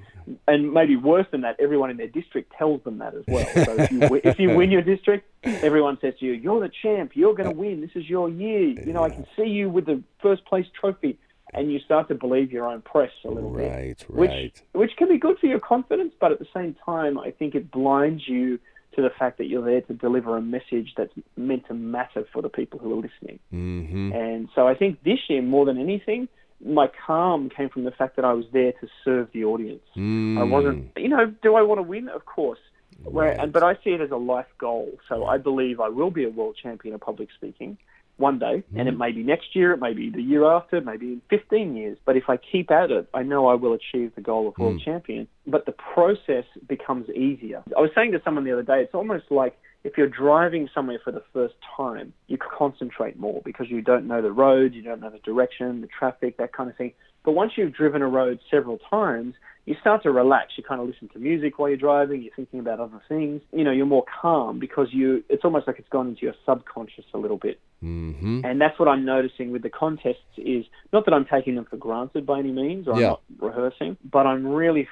and 0.48 0.72
maybe 0.74 0.96
worse 0.96 1.26
than 1.32 1.42
that, 1.42 1.56
everyone 1.60 1.90
in 1.90 1.98
their 1.98 2.08
district 2.08 2.54
tells 2.58 2.84
them 2.84 3.00
that 3.00 3.16
as 3.16 3.24
well. 3.28 3.46
So 3.66 3.76
if 3.78 3.92
you 3.92 4.02
if 4.24 4.40
you 4.40 4.50
win 4.52 4.72
your 4.72 4.84
district, 4.84 5.28
everyone 5.44 5.98
says 6.02 6.14
to 6.20 6.26
you, 6.26 6.34
"You're 6.34 6.60
the 6.62 6.72
champ. 6.82 7.12
You're 7.16 7.34
going 7.34 7.50
to 7.50 7.56
win. 7.56 7.82
This 7.82 7.92
is 7.96 8.08
your 8.10 8.30
year. 8.30 8.68
You 8.86 8.94
know, 8.94 9.04
I 9.04 9.10
can 9.10 9.26
see 9.36 9.48
you 9.48 9.70
with 9.70 9.86
the 9.86 10.02
first 10.22 10.46
place 10.46 10.66
trophy." 10.80 11.18
And 11.54 11.70
you 11.70 11.80
start 11.80 12.08
to 12.08 12.16
believe 12.16 12.50
your 12.54 12.66
own 12.66 12.82
press 12.82 13.12
a 13.26 13.28
little 13.28 13.50
bit 13.50 13.70
Right, 13.70 14.06
which 14.10 14.30
right. 14.30 14.62
which 14.72 14.92
can 14.96 15.10
be 15.10 15.18
good 15.18 15.38
for 15.38 15.48
your 15.48 15.60
confidence, 15.60 16.14
but 16.18 16.32
at 16.32 16.40
the 16.40 16.48
same 16.54 16.78
time, 16.86 17.20
I 17.20 17.32
think 17.32 17.56
it 17.56 17.70
blinds 17.70 18.26
you 18.26 18.58
to 18.96 19.02
the 19.02 19.10
fact 19.10 19.38
that 19.38 19.46
you're 19.46 19.64
there 19.64 19.82
to 19.82 19.94
deliver 19.94 20.36
a 20.38 20.42
message 20.42 20.94
that's 20.98 21.14
meant 21.38 21.66
to 21.68 21.74
matter 21.74 22.26
for 22.34 22.42
the 22.42 22.50
people 22.50 22.80
who 22.80 22.92
are 22.94 23.02
listening. 23.02 23.40
Mhm. 23.54 24.14
And 24.14 24.50
so 24.54 24.68
I 24.68 24.76
think 24.76 25.02
this 25.04 25.20
year, 25.30 25.42
more 25.42 25.66
than 25.66 25.78
anything, 25.78 26.28
my 26.64 26.88
calm 27.06 27.50
came 27.50 27.70
from 27.70 27.86
the 27.86 27.92
fact 27.92 28.18
that 28.18 28.26
I 28.26 28.34
was 28.34 28.46
there 28.52 28.74
to 28.74 28.88
serve 29.04 29.32
the 29.32 29.46
audience. 29.46 29.84
I 29.96 30.00
Mm. 30.00 30.50
wasn't, 30.52 30.92
you 30.98 31.08
know, 31.08 31.34
do 31.42 31.56
I 31.56 31.62
want 31.62 31.80
to 31.80 31.84
win? 31.84 32.10
Of 32.10 32.26
course. 32.26 32.60
Where, 33.04 33.36
Right. 33.36 33.52
but 33.52 33.64
I 33.64 33.76
see 33.84 33.92
it 33.92 34.02
as 34.02 34.12
a 34.12 34.18
life 34.18 34.52
goal. 34.60 34.92
So 35.10 35.26
I 35.26 35.38
believe 35.38 35.80
I 35.80 35.90
will 35.90 36.12
be 36.12 36.24
a 36.24 36.30
world 36.30 36.56
champion 36.62 36.94
of 36.94 37.02
public 37.02 37.30
speaking 37.32 37.78
one 38.22 38.40
day, 38.40 38.64
and 38.78 38.88
Mm-hmm. 38.88 38.88
it 38.88 38.98
may 38.98 39.12
be 39.12 39.24
next 39.24 39.56
year, 39.56 39.74
it 39.74 39.82
may 39.82 39.94
be 39.94 40.10
the 40.10 40.22
year 40.22 40.46
after, 40.46 40.80
maybe 40.80 41.08
in 41.08 41.22
15 41.30 41.76
years. 41.76 41.98
But 42.06 42.16
if 42.16 42.30
I 42.30 42.38
keep 42.38 42.72
at 42.72 42.90
it, 42.92 43.10
I 43.14 43.24
know 43.24 43.48
I 43.48 43.56
will 43.56 43.74
achieve 43.74 44.14
the 44.16 44.22
goal 44.22 44.48
of 44.48 44.58
world 44.58 44.80
Mm. 44.80 44.86
champion. 44.86 45.28
But 45.46 45.66
the 45.66 45.74
process 45.74 46.46
becomes 46.68 47.10
easier. 47.10 47.64
I 47.76 47.82
was 47.82 47.92
saying 47.94 48.14
to 48.14 48.22
someone 48.24 48.46
the 48.46 48.54
other 48.54 48.64
day, 48.64 48.82
it's 48.82 48.94
almost 48.94 49.26
like 49.32 49.58
if 49.84 49.98
you're 49.98 50.08
driving 50.08 50.70
somewhere 50.74 51.00
for 51.04 51.12
the 51.12 51.24
first 51.34 51.56
time, 51.76 52.14
you 52.28 52.38
concentrate 52.38 53.20
more 53.20 53.42
because 53.44 53.70
you 53.70 53.82
don't 53.82 54.08
know 54.08 54.22
the 54.22 54.32
road, 54.32 54.74
you 54.74 54.84
don't 54.84 55.02
know 55.02 55.10
the 55.10 55.20
direction, 55.20 55.82
the 55.82 55.88
traffic, 55.88 56.38
that 56.38 56.54
kind 56.54 56.70
of 56.70 56.78
thing. 56.78 56.94
But 57.26 57.32
once 57.34 57.54
you've 57.58 57.74
driven 57.74 58.02
a 58.02 58.08
road 58.08 58.40
several 58.50 58.78
times, 58.90 59.34
you 59.66 59.76
start 59.80 60.04
to 60.04 60.12
relax. 60.12 60.54
You 60.58 60.64
kind 60.64 60.82
of 60.82 60.88
listen 60.88 61.10
to 61.10 61.20
music 61.20 61.60
while 61.60 61.70
you're 61.70 61.78
driving. 61.78 62.22
You're 62.22 62.34
thinking 62.36 62.60
about 62.60 62.80
other 62.80 63.02
things. 63.08 63.42
You 63.52 63.64
know, 63.64 63.72
you're 63.72 63.86
more 63.86 64.06
calm 64.22 64.60
because 64.60 64.88
you. 64.92 65.24
It's 65.30 65.46
almost 65.46 65.68
like 65.68 65.78
it's 65.80 65.90
gone 65.90 66.08
into 66.10 66.22
your 66.24 66.36
subconscious 66.46 67.06
a 67.14 67.18
little 67.18 67.38
bit. 67.38 67.60
Mhm. 67.84 68.44
And 68.44 68.62
that's 68.62 68.78
what 68.80 68.88
I'm 68.88 69.06
noticing 69.06 69.52
with 69.52 69.64
the 69.64 69.70
contests 69.70 70.38
is 70.38 70.66
not 70.94 71.06
that 71.06 71.14
I'm 71.14 71.26
taking 71.26 71.56
them 71.56 71.66
for 71.66 71.78
granted 71.78 72.26
by 72.26 72.40
any 72.40 72.52
means, 72.52 72.88
or 72.88 72.94
I'm 72.94 73.02
not 73.02 73.22
rehearsing, 73.40 73.98
but 74.10 74.28
I'm 74.28 74.48
really 74.48 74.88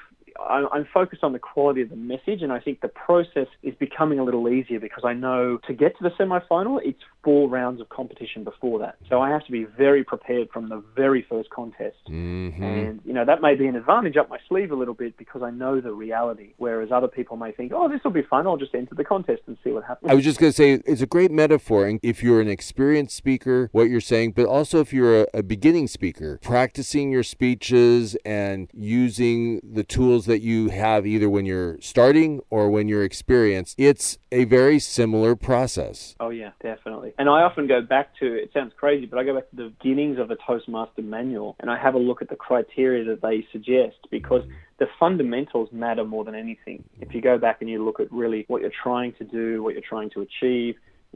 I'm 0.47 0.88
focused 0.93 1.23
on 1.23 1.34
the 1.34 1.39
quality 1.39 1.82
of 1.82 1.89
the 1.89 1.95
message, 1.95 2.41
and 2.41 2.52
I 2.52 2.60
think 2.60 2.82
the 2.82 2.88
process 2.88 3.47
is 3.63 3.73
becoming 3.75 4.19
a 4.19 4.23
little 4.23 4.47
easier 4.49 4.80
because 4.80 5.04
I 5.06 5.13
know 5.13 5.60
to 5.67 5.73
get 5.73 5.97
to 5.97 6.04
the 6.04 6.12
semi-final, 6.17 6.80
it's 6.84 6.99
four 7.23 7.49
rounds 7.49 7.82
of 7.82 7.89
competition 7.89 8.43
before 8.43 8.80
that. 8.80 8.95
So 9.10 9.21
I 9.21 9.30
have 9.30 9.45
to 9.45 9.52
be 9.52 9.65
very 9.65 10.04
prepared 10.04 10.49
from 10.52 10.69
the 10.69 10.82
very 10.95 11.21
first 11.30 11.49
contest. 11.49 11.97
Mhm. 12.08 12.62
And, 12.62 13.02
you 13.06 13.13
know, 13.13 13.25
that 13.25 13.41
may 13.41 13.56
be 13.56 13.67
an 13.67 13.75
advantage 13.75 14.15
up 14.17 14.30
my 14.30 14.39
sleeve 14.47 14.71
a 14.71 14.75
little 14.75 14.93
bit 14.93 15.17
because 15.17 15.43
I 15.43 15.52
know 15.52 15.82
the 15.82 15.91
reality. 15.91 16.54
Whereas 16.58 16.91
other 16.91 17.08
people 17.08 17.36
may 17.36 17.52
think, 17.52 17.73
oh, 17.75 17.89
this 17.89 18.04
will 18.04 18.12
be 18.12 18.21
fun. 18.21 18.47
I'll 18.47 18.58
just 18.58 18.73
enter 18.73 18.95
the 18.95 19.04
contest 19.04 19.43
and 19.47 19.58
see 19.63 19.71
what 19.71 19.84
happens. 19.84 20.12
I 20.12 20.15
was 20.15 20.23
just 20.23 20.39
going 20.39 20.52
to 20.52 20.56
say 20.56 20.82
it's 20.86 21.02
a 21.02 21.06
great 21.08 21.32
metaphor. 21.32 21.86
And 21.86 21.99
if 22.02 22.23
you're 22.23 22.39
an 22.41 22.47
experienced 22.47 23.15
speaker, 23.15 23.69
what 23.73 23.89
you're 23.89 23.99
saying, 24.02 24.32
but 24.32 24.45
also 24.45 24.80
if 24.80 24.93
you're 24.93 25.23
a, 25.23 25.28
a 25.34 25.43
beginning 25.43 25.88
speaker, 25.88 26.39
practicing 26.41 27.12
your 27.12 27.23
speeches 27.23 28.15
and 28.25 28.69
using 28.73 29.60
the 29.63 29.84
tools 29.84 30.25
that 30.29 30.41
you 30.41 30.69
have 30.69 31.05
either 31.05 31.29
when 31.29 31.45
you're 31.45 31.79
starting 31.81 32.39
or 32.49 32.69
when 32.69 32.87
you're 32.87 33.03
experienced, 33.03 33.75
it's 33.77 34.17
a 34.31 34.45
very 34.45 34.79
similar 34.79 35.35
process. 35.35 36.15
Oh 36.19 36.29
yeah, 36.29 36.51
definitely. 36.61 37.13
And 37.17 37.27
I 37.27 37.41
often 37.41 37.67
go 37.67 37.81
back 37.81 38.15
to 38.19 38.25
it 38.25 38.51
sounds 38.53 38.73
crazy, 38.77 39.05
but 39.05 39.19
I 39.19 39.23
go 39.23 39.35
back 39.35 39.49
to 39.49 39.55
the 39.55 39.69
beginnings 39.69 40.19
of 40.19 40.27
the 40.27 40.37
Toastmaster 40.47 41.01
manual 41.01 41.55
and 41.59 41.69
I 41.69 41.77
have 41.77 41.95
a 41.95 41.99
look 41.99 42.21
at 42.21 42.29
the 42.29 42.35
criteria 42.35 43.03
that 43.05 43.21
they 43.21 43.45
suggest 43.51 43.97
because 44.11 44.43
the 44.77 44.87
fundamentals 44.99 45.69
matter 45.71 46.05
more 46.05 46.23
than 46.23 46.35
anything. 46.35 46.83
If 47.01 47.13
you 47.13 47.21
go 47.21 47.37
back 47.37 47.57
and 47.61 47.69
you 47.69 47.83
look 47.83 47.99
at 47.99 48.11
really 48.11 48.45
what 48.47 48.61
you're 48.61 48.71
trying 48.83 49.13
to 49.13 49.23
do, 49.23 49.61
what 49.63 49.73
you're 49.73 49.83
trying 49.87 50.09
to 50.11 50.21
achieve, 50.21 50.75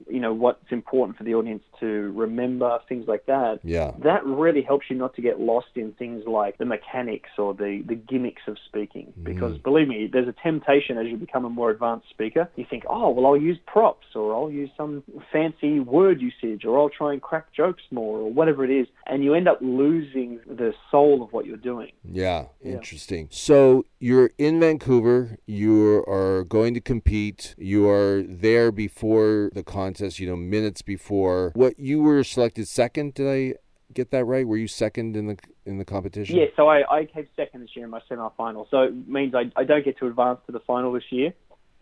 you 0.09 0.19
know, 0.19 0.33
what's 0.33 0.71
important 0.71 1.17
for 1.17 1.23
the 1.23 1.35
audience 1.35 1.63
to 1.79 2.11
remember, 2.15 2.79
things 2.89 3.05
like 3.07 3.25
that. 3.27 3.59
Yeah. 3.63 3.91
That 4.03 4.25
really 4.25 4.61
helps 4.61 4.87
you 4.89 4.95
not 4.95 5.15
to 5.15 5.21
get 5.21 5.39
lost 5.39 5.67
in 5.75 5.91
things 5.93 6.23
like 6.25 6.57
the 6.57 6.65
mechanics 6.65 7.29
or 7.37 7.53
the, 7.53 7.83
the 7.87 7.95
gimmicks 7.95 8.41
of 8.47 8.57
speaking. 8.67 9.13
Mm. 9.19 9.23
Because 9.23 9.57
believe 9.59 9.87
me, 9.87 10.09
there's 10.11 10.27
a 10.27 10.35
temptation 10.43 10.97
as 10.97 11.07
you 11.07 11.17
become 11.17 11.45
a 11.45 11.49
more 11.49 11.69
advanced 11.69 12.09
speaker. 12.09 12.49
You 12.55 12.65
think, 12.69 12.83
oh, 12.89 13.09
well, 13.09 13.25
I'll 13.27 13.37
use 13.37 13.57
props 13.67 14.07
or 14.15 14.33
I'll 14.33 14.51
use 14.51 14.69
some 14.75 15.03
fancy 15.31 15.79
word 15.79 16.21
usage 16.21 16.65
or 16.65 16.79
I'll 16.79 16.89
try 16.89 17.13
and 17.13 17.21
crack 17.21 17.53
jokes 17.53 17.83
more 17.91 18.19
or 18.19 18.31
whatever 18.31 18.65
it 18.65 18.71
is. 18.71 18.87
And 19.05 19.23
you 19.23 19.33
end 19.33 19.47
up 19.47 19.59
losing 19.61 20.39
the 20.47 20.73
soul 20.89 21.21
of 21.23 21.31
what 21.33 21.45
you're 21.45 21.57
doing. 21.57 21.91
Yeah, 22.03 22.45
Yeah. 22.63 22.73
interesting. 22.73 23.27
So 23.31 23.85
you're 23.99 24.31
in 24.37 24.59
Vancouver, 24.59 25.37
you 25.45 26.03
are 26.07 26.43
going 26.43 26.73
to 26.73 26.81
compete, 26.81 27.55
you 27.57 27.87
are 27.87 28.23
there 28.23 28.71
before 28.71 29.49
the 29.53 29.63
contest, 29.83 30.19
you 30.19 30.27
know, 30.27 30.35
minutes 30.35 30.81
before. 30.81 31.51
What 31.55 31.79
you 31.79 32.01
were 32.01 32.23
selected 32.23 32.67
second, 32.67 33.13
did 33.15 33.27
I 33.27 33.55
get 33.93 34.11
that 34.11 34.25
right? 34.25 34.47
Were 34.47 34.57
you 34.57 34.67
second 34.67 35.15
in 35.15 35.27
the 35.27 35.37
in 35.65 35.77
the 35.77 35.85
competition? 35.85 36.37
Yeah, 36.37 36.45
so 36.55 36.67
I, 36.67 36.99
I 36.99 37.05
came 37.05 37.27
second 37.35 37.61
this 37.61 37.69
year 37.75 37.85
in 37.85 37.91
my 37.91 38.01
semi-final. 38.09 38.67
So 38.71 38.81
it 38.83 39.07
means 39.07 39.33
I, 39.35 39.51
I 39.55 39.63
don't 39.63 39.85
get 39.85 39.97
to 39.99 40.07
advance 40.07 40.39
to 40.47 40.51
the 40.51 40.59
final 40.61 40.91
this 40.91 41.03
year. 41.09 41.33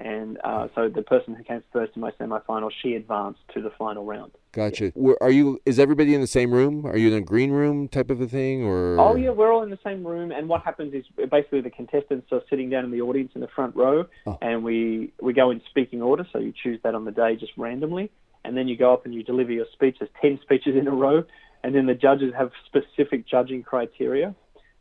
And 0.04 0.40
uh, 0.44 0.68
so 0.74 0.90
the 0.90 1.04
person 1.04 1.36
who 1.36 1.44
came 1.44 1.62
first 1.72 1.92
in 1.96 2.02
my 2.02 2.12
semi-final, 2.18 2.72
she 2.82 2.96
advanced 2.96 3.40
to 3.54 3.62
the 3.62 3.70
final 3.78 4.04
round. 4.04 4.32
Gotcha. 4.52 4.92
Were, 4.96 5.16
are 5.22 5.30
you 5.30 5.60
is 5.64 5.78
everybody 5.78 6.16
in 6.16 6.22
the 6.22 6.28
same 6.28 6.52
room? 6.52 6.88
Are 6.88 6.98
you 6.98 7.10
in 7.10 7.14
a 7.14 7.22
green 7.22 7.52
room 7.52 7.88
type 7.88 8.10
of 8.10 8.20
a 8.20 8.28
thing 8.28 8.64
or 8.64 9.00
Oh 9.00 9.16
yeah, 9.16 9.30
we're 9.30 9.54
all 9.54 9.62
in 9.62 9.70
the 9.70 9.78
same 9.84 10.06
room, 10.06 10.32
and 10.32 10.50
what 10.50 10.64
happens 10.64 10.94
is 10.96 11.06
basically 11.30 11.62
the 11.62 11.70
contestants 11.70 12.28
are 12.32 12.42
sitting 12.50 12.68
down 12.70 12.84
in 12.84 12.90
the 12.92 13.02
audience 13.02 13.32
in 13.36 13.42
the 13.42 13.48
front 13.48 13.76
row, 13.76 14.06
Oh. 14.26 14.38
and 14.42 14.64
we 14.64 15.14
we 15.22 15.34
go 15.34 15.52
in 15.52 15.62
speaking 15.70 16.02
order. 16.02 16.26
So 16.34 16.40
you 16.40 16.52
choose 16.64 16.80
that 16.84 16.96
on 16.96 17.06
the 17.06 17.12
day 17.12 17.36
just 17.36 17.52
randomly, 17.56 18.10
and 18.44 18.58
then 18.58 18.68
you 18.68 18.76
go 18.76 18.92
up 18.94 19.06
and 19.06 19.14
you 19.14 19.22
deliver 19.24 19.52
your 19.52 19.68
speech. 19.72 19.98
There's 20.00 20.12
ten 20.20 20.40
speeches 20.42 20.76
in 20.76 20.88
a 20.88 20.92
row, 20.92 21.24
and 21.64 21.76
then 21.76 21.86
the 21.86 21.94
judges 21.94 22.34
have 22.36 22.52
specific 22.66 23.28
judging 23.28 23.62
criteria, 23.62 24.34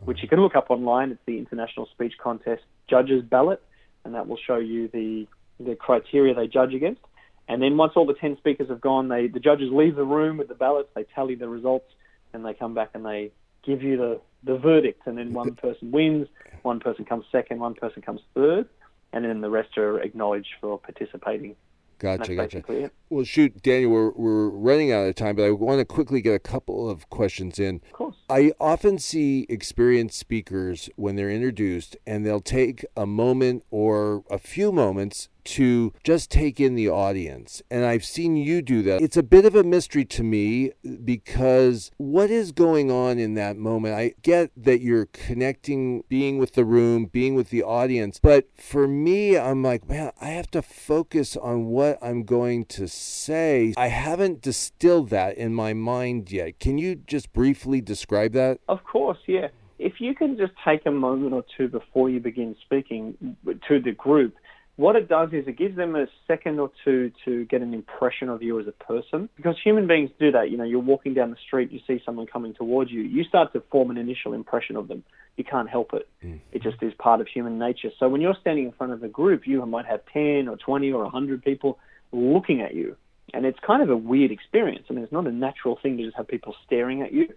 which 0.04 0.22
you 0.22 0.28
can 0.28 0.40
look 0.40 0.56
up 0.56 0.70
online. 0.70 1.10
It's 1.10 1.20
the 1.26 1.36
International 1.38 1.86
Speech 1.92 2.14
Contest 2.22 2.62
Judges 2.88 3.22
Ballot, 3.22 3.62
and 4.04 4.14
that 4.14 4.26
will 4.26 4.38
show 4.46 4.56
you 4.56 4.88
the 4.88 5.26
the 5.58 5.74
criteria 5.74 6.34
they 6.34 6.46
judge 6.46 6.72
against. 6.74 7.02
And 7.48 7.60
then 7.60 7.76
once 7.76 7.92
all 7.96 8.06
the 8.06 8.14
ten 8.14 8.36
speakers 8.38 8.68
have 8.68 8.80
gone, 8.80 9.08
they 9.08 9.26
the 9.26 9.40
judges 9.40 9.70
leave 9.72 9.96
the 9.96 10.04
room 10.04 10.36
with 10.36 10.48
the 10.48 10.54
ballots. 10.54 10.88
They 10.94 11.04
tally 11.14 11.34
the 11.34 11.48
results, 11.48 11.90
and 12.32 12.44
they 12.44 12.54
come 12.54 12.74
back 12.74 12.90
and 12.94 13.04
they 13.04 13.32
give 13.64 13.82
you 13.82 13.96
the 13.96 14.20
the 14.44 14.58
verdict. 14.58 15.02
And 15.06 15.18
then 15.18 15.32
one 15.32 15.54
person 15.54 15.90
wins, 15.90 16.28
one 16.62 16.80
person 16.80 17.04
comes 17.04 17.24
second, 17.30 17.60
one 17.60 17.74
person 17.74 18.02
comes 18.02 18.20
third, 18.34 18.68
and 19.12 19.24
then 19.24 19.40
the 19.40 19.50
rest 19.50 19.76
are 19.76 20.00
acknowledged 20.00 20.54
for 20.60 20.78
participating. 20.78 21.56
Gotcha, 22.00 22.34
gotcha. 22.34 22.64
it. 22.72 22.92
Well, 23.10 23.24
shoot, 23.24 23.62
Daniel, 23.62 23.90
we're, 23.90 24.10
we're 24.12 24.48
running 24.48 24.90
out 24.90 25.06
of 25.06 25.14
time, 25.14 25.36
but 25.36 25.44
I 25.44 25.50
want 25.50 25.80
to 25.80 25.84
quickly 25.84 26.22
get 26.22 26.34
a 26.34 26.38
couple 26.38 26.88
of 26.88 27.10
questions 27.10 27.58
in. 27.58 27.82
Of 27.84 27.92
course. 27.92 28.16
I 28.30 28.52
often 28.58 28.98
see 28.98 29.44
experienced 29.50 30.18
speakers 30.18 30.88
when 30.96 31.16
they're 31.16 31.30
introduced, 31.30 31.98
and 32.06 32.24
they'll 32.24 32.40
take 32.40 32.86
a 32.96 33.04
moment 33.04 33.64
or 33.70 34.24
a 34.30 34.38
few 34.38 34.72
moments 34.72 35.28
to 35.44 35.92
just 36.04 36.30
take 36.30 36.60
in 36.60 36.74
the 36.74 36.88
audience. 36.88 37.62
And 37.70 37.84
I've 37.84 38.04
seen 38.04 38.36
you 38.36 38.62
do 38.62 38.82
that. 38.82 39.02
It's 39.02 39.16
a 39.16 39.22
bit 39.22 39.44
of 39.44 39.54
a 39.54 39.64
mystery 39.64 40.04
to 40.06 40.22
me 40.22 40.72
because 41.04 41.90
what 41.96 42.30
is 42.30 42.52
going 42.52 42.90
on 42.90 43.18
in 43.18 43.34
that 43.34 43.56
moment? 43.56 43.94
I 43.94 44.14
get 44.22 44.50
that 44.56 44.80
you're 44.80 45.06
connecting, 45.06 46.04
being 46.08 46.38
with 46.38 46.52
the 46.52 46.64
room, 46.64 47.06
being 47.06 47.34
with 47.34 47.50
the 47.50 47.62
audience, 47.62 48.20
but 48.22 48.48
for 48.56 48.86
me, 48.86 49.36
I'm 49.38 49.62
like, 49.62 49.88
man, 49.88 50.12
I 50.20 50.28
have 50.28 50.50
to 50.52 50.62
focus 50.62 51.36
on 51.36 51.66
what 51.66 51.98
I'm 52.02 52.24
going 52.24 52.64
to 52.66 52.88
say. 52.88 53.74
I 53.76 53.88
haven't 53.88 54.42
distilled 54.42 55.10
that 55.10 55.36
in 55.36 55.54
my 55.54 55.72
mind 55.72 56.30
yet. 56.30 56.58
Can 56.60 56.78
you 56.78 56.94
just 56.94 57.32
briefly 57.32 57.80
describe 57.80 58.32
that? 58.32 58.60
Of 58.68 58.84
course, 58.84 59.18
yeah. 59.26 59.48
If 59.78 59.94
you 59.98 60.14
can 60.14 60.36
just 60.36 60.52
take 60.62 60.84
a 60.84 60.90
moment 60.90 61.32
or 61.32 61.44
two 61.56 61.68
before 61.68 62.10
you 62.10 62.20
begin 62.20 62.54
speaking 62.62 63.36
to 63.68 63.80
the 63.80 63.92
group, 63.92 64.34
what 64.80 64.96
it 64.96 65.10
does 65.10 65.28
is 65.32 65.46
it 65.46 65.58
gives 65.58 65.76
them 65.76 65.94
a 65.94 66.06
second 66.26 66.58
or 66.58 66.70
two 66.86 67.12
to 67.26 67.44
get 67.44 67.60
an 67.60 67.74
impression 67.74 68.30
of 68.30 68.42
you 68.42 68.58
as 68.58 68.66
a 68.66 68.72
person. 68.72 69.28
Because 69.36 69.56
human 69.62 69.86
beings 69.86 70.08
do 70.18 70.32
that. 70.32 70.50
You 70.50 70.56
know, 70.56 70.64
you're 70.64 70.80
walking 70.80 71.12
down 71.12 71.30
the 71.30 71.36
street, 71.46 71.70
you 71.70 71.80
see 71.86 72.00
someone 72.02 72.26
coming 72.26 72.54
towards 72.54 72.90
you, 72.90 73.02
you 73.02 73.24
start 73.24 73.52
to 73.52 73.62
form 73.70 73.90
an 73.90 73.98
initial 73.98 74.32
impression 74.32 74.76
of 74.76 74.88
them. 74.88 75.04
You 75.36 75.44
can't 75.44 75.68
help 75.68 75.92
it. 75.92 76.08
Mm-hmm. 76.24 76.38
It 76.52 76.62
just 76.62 76.82
is 76.82 76.94
part 76.98 77.20
of 77.20 77.28
human 77.28 77.58
nature. 77.58 77.90
So 77.98 78.08
when 78.08 78.22
you're 78.22 78.36
standing 78.40 78.64
in 78.64 78.72
front 78.72 78.94
of 78.94 79.02
a 79.02 79.08
group, 79.08 79.42
you 79.46 79.64
might 79.66 79.84
have 79.84 80.00
10 80.14 80.48
or 80.48 80.56
20 80.56 80.90
or 80.92 81.02
100 81.02 81.44
people 81.44 81.78
looking 82.10 82.62
at 82.62 82.74
you. 82.74 82.96
And 83.34 83.44
it's 83.44 83.58
kind 83.64 83.82
of 83.82 83.90
a 83.90 83.96
weird 83.96 84.30
experience. 84.30 84.86
I 84.88 84.94
mean, 84.94 85.04
it's 85.04 85.12
not 85.12 85.26
a 85.26 85.32
natural 85.32 85.78
thing 85.82 85.98
to 85.98 86.04
just 86.04 86.16
have 86.16 86.26
people 86.26 86.54
staring 86.64 87.02
at 87.02 87.12
you. 87.12 87.28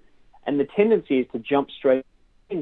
And 0.48 0.58
the 0.58 0.68
tendency 0.78 1.20
is 1.20 1.28
to 1.34 1.40
jump 1.40 1.68
straight 1.78 2.06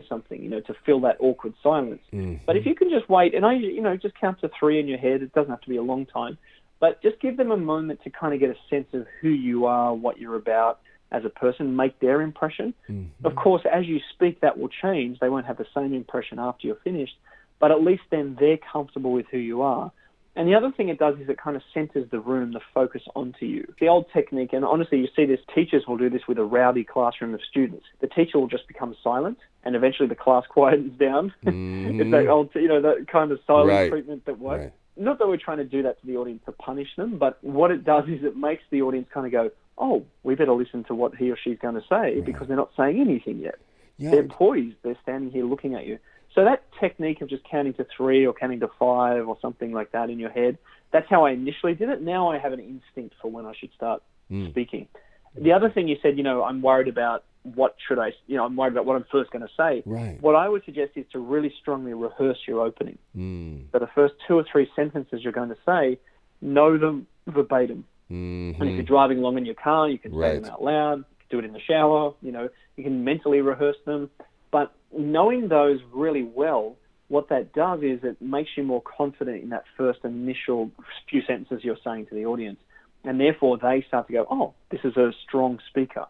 something, 0.07 0.41
you 0.41 0.49
know, 0.49 0.61
to 0.61 0.73
fill 0.85 1.01
that 1.01 1.17
awkward 1.19 1.53
silence. 1.61 2.01
Mm-hmm. 2.13 2.43
But 2.45 2.55
if 2.57 2.65
you 2.65 2.75
can 2.75 2.89
just 2.89 3.09
wait, 3.09 3.35
and 3.35 3.45
I, 3.45 3.53
you 3.53 3.81
know, 3.81 3.97
just 3.97 4.15
count 4.19 4.39
to 4.41 4.49
three 4.57 4.79
in 4.79 4.87
your 4.87 4.97
head, 4.97 5.21
it 5.21 5.33
doesn't 5.33 5.49
have 5.49 5.61
to 5.61 5.69
be 5.69 5.77
a 5.77 5.81
long 5.81 6.05
time, 6.05 6.37
but 6.79 7.01
just 7.01 7.19
give 7.19 7.37
them 7.37 7.51
a 7.51 7.57
moment 7.57 8.01
to 8.03 8.09
kind 8.09 8.33
of 8.33 8.39
get 8.39 8.49
a 8.49 8.55
sense 8.69 8.87
of 8.93 9.05
who 9.21 9.29
you 9.29 9.65
are, 9.65 9.93
what 9.93 10.17
you're 10.17 10.35
about 10.35 10.79
as 11.11 11.25
a 11.25 11.29
person, 11.29 11.75
make 11.75 11.99
their 11.99 12.21
impression. 12.21 12.73
Mm-hmm. 12.89 13.25
Of 13.25 13.35
course, 13.35 13.63
as 13.71 13.85
you 13.85 13.99
speak, 14.13 14.41
that 14.41 14.57
will 14.57 14.69
change. 14.69 15.19
They 15.19 15.29
won't 15.29 15.45
have 15.45 15.57
the 15.57 15.67
same 15.75 15.93
impression 15.93 16.39
after 16.39 16.67
you're 16.67 16.79
finished, 16.83 17.15
but 17.59 17.71
at 17.71 17.81
least 17.83 18.03
then 18.09 18.37
they're 18.39 18.59
comfortable 18.71 19.11
with 19.11 19.25
who 19.29 19.37
you 19.37 19.61
are. 19.61 19.91
And 20.35 20.47
the 20.47 20.55
other 20.55 20.71
thing 20.71 20.87
it 20.87 20.97
does 20.97 21.19
is 21.19 21.27
it 21.27 21.37
kind 21.37 21.57
of 21.57 21.63
centers 21.73 22.09
the 22.09 22.19
room, 22.19 22.53
the 22.53 22.61
focus 22.73 23.01
onto 23.15 23.45
you. 23.45 23.73
The 23.81 23.89
old 23.89 24.05
technique, 24.13 24.53
and 24.53 24.63
honestly, 24.63 24.99
you 24.99 25.09
see 25.13 25.25
this, 25.25 25.39
teachers 25.53 25.83
will 25.87 25.97
do 25.97 26.09
this 26.09 26.21
with 26.27 26.37
a 26.37 26.43
rowdy 26.43 26.85
classroom 26.85 27.33
of 27.33 27.41
students. 27.49 27.85
The 27.99 28.07
teacher 28.07 28.39
will 28.39 28.47
just 28.47 28.67
become 28.67 28.95
silent, 29.03 29.39
and 29.63 29.75
eventually 29.75 30.07
the 30.07 30.15
class 30.15 30.45
quietens 30.55 30.97
down. 30.97 31.33
it's 31.41 32.11
that 32.11 32.25
mm. 32.25 32.29
old, 32.29 32.49
you 32.55 32.69
know, 32.69 32.81
that 32.81 33.07
kind 33.11 33.31
of 33.31 33.39
silent 33.45 33.69
Right. 33.69 33.91
treatment 33.91 34.25
that 34.25 34.39
works. 34.39 34.63
Right. 34.63 34.73
Not 34.97 35.19
that 35.19 35.27
we're 35.27 35.37
trying 35.37 35.57
to 35.57 35.65
do 35.65 35.83
that 35.83 35.99
to 36.01 36.07
the 36.07 36.17
audience 36.17 36.41
to 36.45 36.51
punish 36.53 36.95
them, 36.95 37.17
but 37.17 37.37
what 37.43 37.71
it 37.71 37.83
does 37.83 38.05
is 38.07 38.23
it 38.23 38.37
makes 38.37 38.63
the 38.71 38.81
audience 38.83 39.07
kind 39.13 39.25
of 39.25 39.31
go, 39.31 39.51
oh, 39.77 40.05
we 40.23 40.35
better 40.35 40.53
listen 40.53 40.83
to 40.85 40.95
what 40.95 41.15
he 41.15 41.31
or 41.31 41.37
she's 41.41 41.57
going 41.59 41.75
to 41.75 41.83
say 41.89 42.21
because 42.21 42.47
they're 42.47 42.57
not 42.57 42.71
saying 42.77 43.01
anything 43.01 43.39
yet. 43.39 43.55
Yeah. 43.97 44.11
They're 44.11 44.23
poised. 44.23 44.75
They're 44.83 44.97
standing 45.01 45.31
here 45.31 45.45
looking 45.45 45.75
at 45.75 45.85
you. 45.85 45.99
So 46.33 46.45
that 46.45 46.63
technique 46.79 47.21
of 47.21 47.29
just 47.29 47.43
counting 47.49 47.73
to 47.73 47.85
three 47.95 48.25
or 48.25 48.33
counting 48.33 48.61
to 48.61 48.69
five 48.79 49.27
or 49.27 49.37
something 49.41 49.71
like 49.71 49.91
that 49.91 50.09
in 50.09 50.17
your 50.17 50.29
head, 50.29 50.57
that's 50.91 51.09
how 51.09 51.25
I 51.25 51.31
initially 51.31 51.73
did 51.73 51.89
it. 51.89 52.01
Now 52.01 52.31
I 52.31 52.37
have 52.37 52.53
an 52.53 52.59
instinct 52.59 53.15
for 53.21 53.29
when 53.29 53.45
I 53.45 53.53
should 53.59 53.71
start 53.73 54.01
speaking. 54.49 54.87
The 55.35 55.51
other 55.51 55.69
thing 55.69 55.87
you 55.87 55.97
said, 56.01 56.17
you 56.17 56.23
know, 56.23 56.43
I'm 56.43 56.61
worried 56.61 56.87
about 56.87 57.23
what 57.43 57.75
should 57.87 57.99
I, 57.99 58.11
you 58.27 58.37
know, 58.37 58.45
I'm 58.45 58.55
worried 58.55 58.73
about 58.73 58.85
what 58.85 58.95
I'm 58.95 59.05
first 59.11 59.31
going 59.31 59.41
to 59.41 59.51
say. 59.57 59.83
Right. 59.85 60.21
What 60.21 60.35
I 60.35 60.47
would 60.47 60.63
suggest 60.63 60.91
is 60.95 61.05
to 61.11 61.19
really 61.19 61.53
strongly 61.59 61.93
rehearse 61.93 62.37
your 62.47 62.61
opening. 62.65 62.97
Mm. 63.17 63.71
So 63.71 63.79
the 63.79 63.89
first 63.93 64.13
two 64.27 64.35
or 64.35 64.45
three 64.49 64.69
sentences 64.75 65.21
you're 65.23 65.33
going 65.33 65.49
to 65.49 65.57
say, 65.65 65.99
know 66.41 66.77
them 66.77 67.07
verbatim. 67.27 67.85
Mhm. 68.09 68.59
And 68.59 68.69
if 68.69 68.75
you're 68.75 68.83
driving 68.83 69.19
along 69.19 69.37
in 69.37 69.45
your 69.45 69.55
car, 69.55 69.89
you 69.89 69.97
can 69.97 70.11
say 70.11 70.39
them 70.39 70.45
out 70.45 70.63
loud. 70.63 71.05
Do 71.29 71.39
it 71.39 71.45
in 71.45 71.53
the 71.53 71.61
shower. 71.61 72.13
You 72.21 72.31
know, 72.31 72.49
you 72.75 72.83
can 72.83 73.03
mentally 73.03 73.41
rehearse 73.41 73.77
them. 73.85 74.09
But 74.51 74.73
knowing 74.95 75.47
those 75.47 75.79
really 75.93 76.23
well, 76.23 76.75
what 77.07 77.29
that 77.29 77.53
does 77.53 77.81
is 77.81 78.03
it 78.03 78.21
makes 78.21 78.51
you 78.55 78.63
more 78.63 78.81
confident 78.81 79.43
in 79.43 79.49
that 79.49 79.63
first 79.77 79.99
initial 80.03 80.71
few 81.09 81.21
sentences 81.21 81.63
you're 81.63 81.77
saying 81.83 82.07
to 82.07 82.15
the 82.15 82.25
audience, 82.25 82.59
and 83.03 83.19
therefore 83.19 83.57
they 83.57 83.83
start 83.87 84.07
to 84.07 84.13
go, 84.13 84.27
"Oh, 84.29 84.53
this 84.69 84.81
is 84.83 84.95
a 84.97 85.11
strong 85.23 85.59
speaker." 85.69 86.05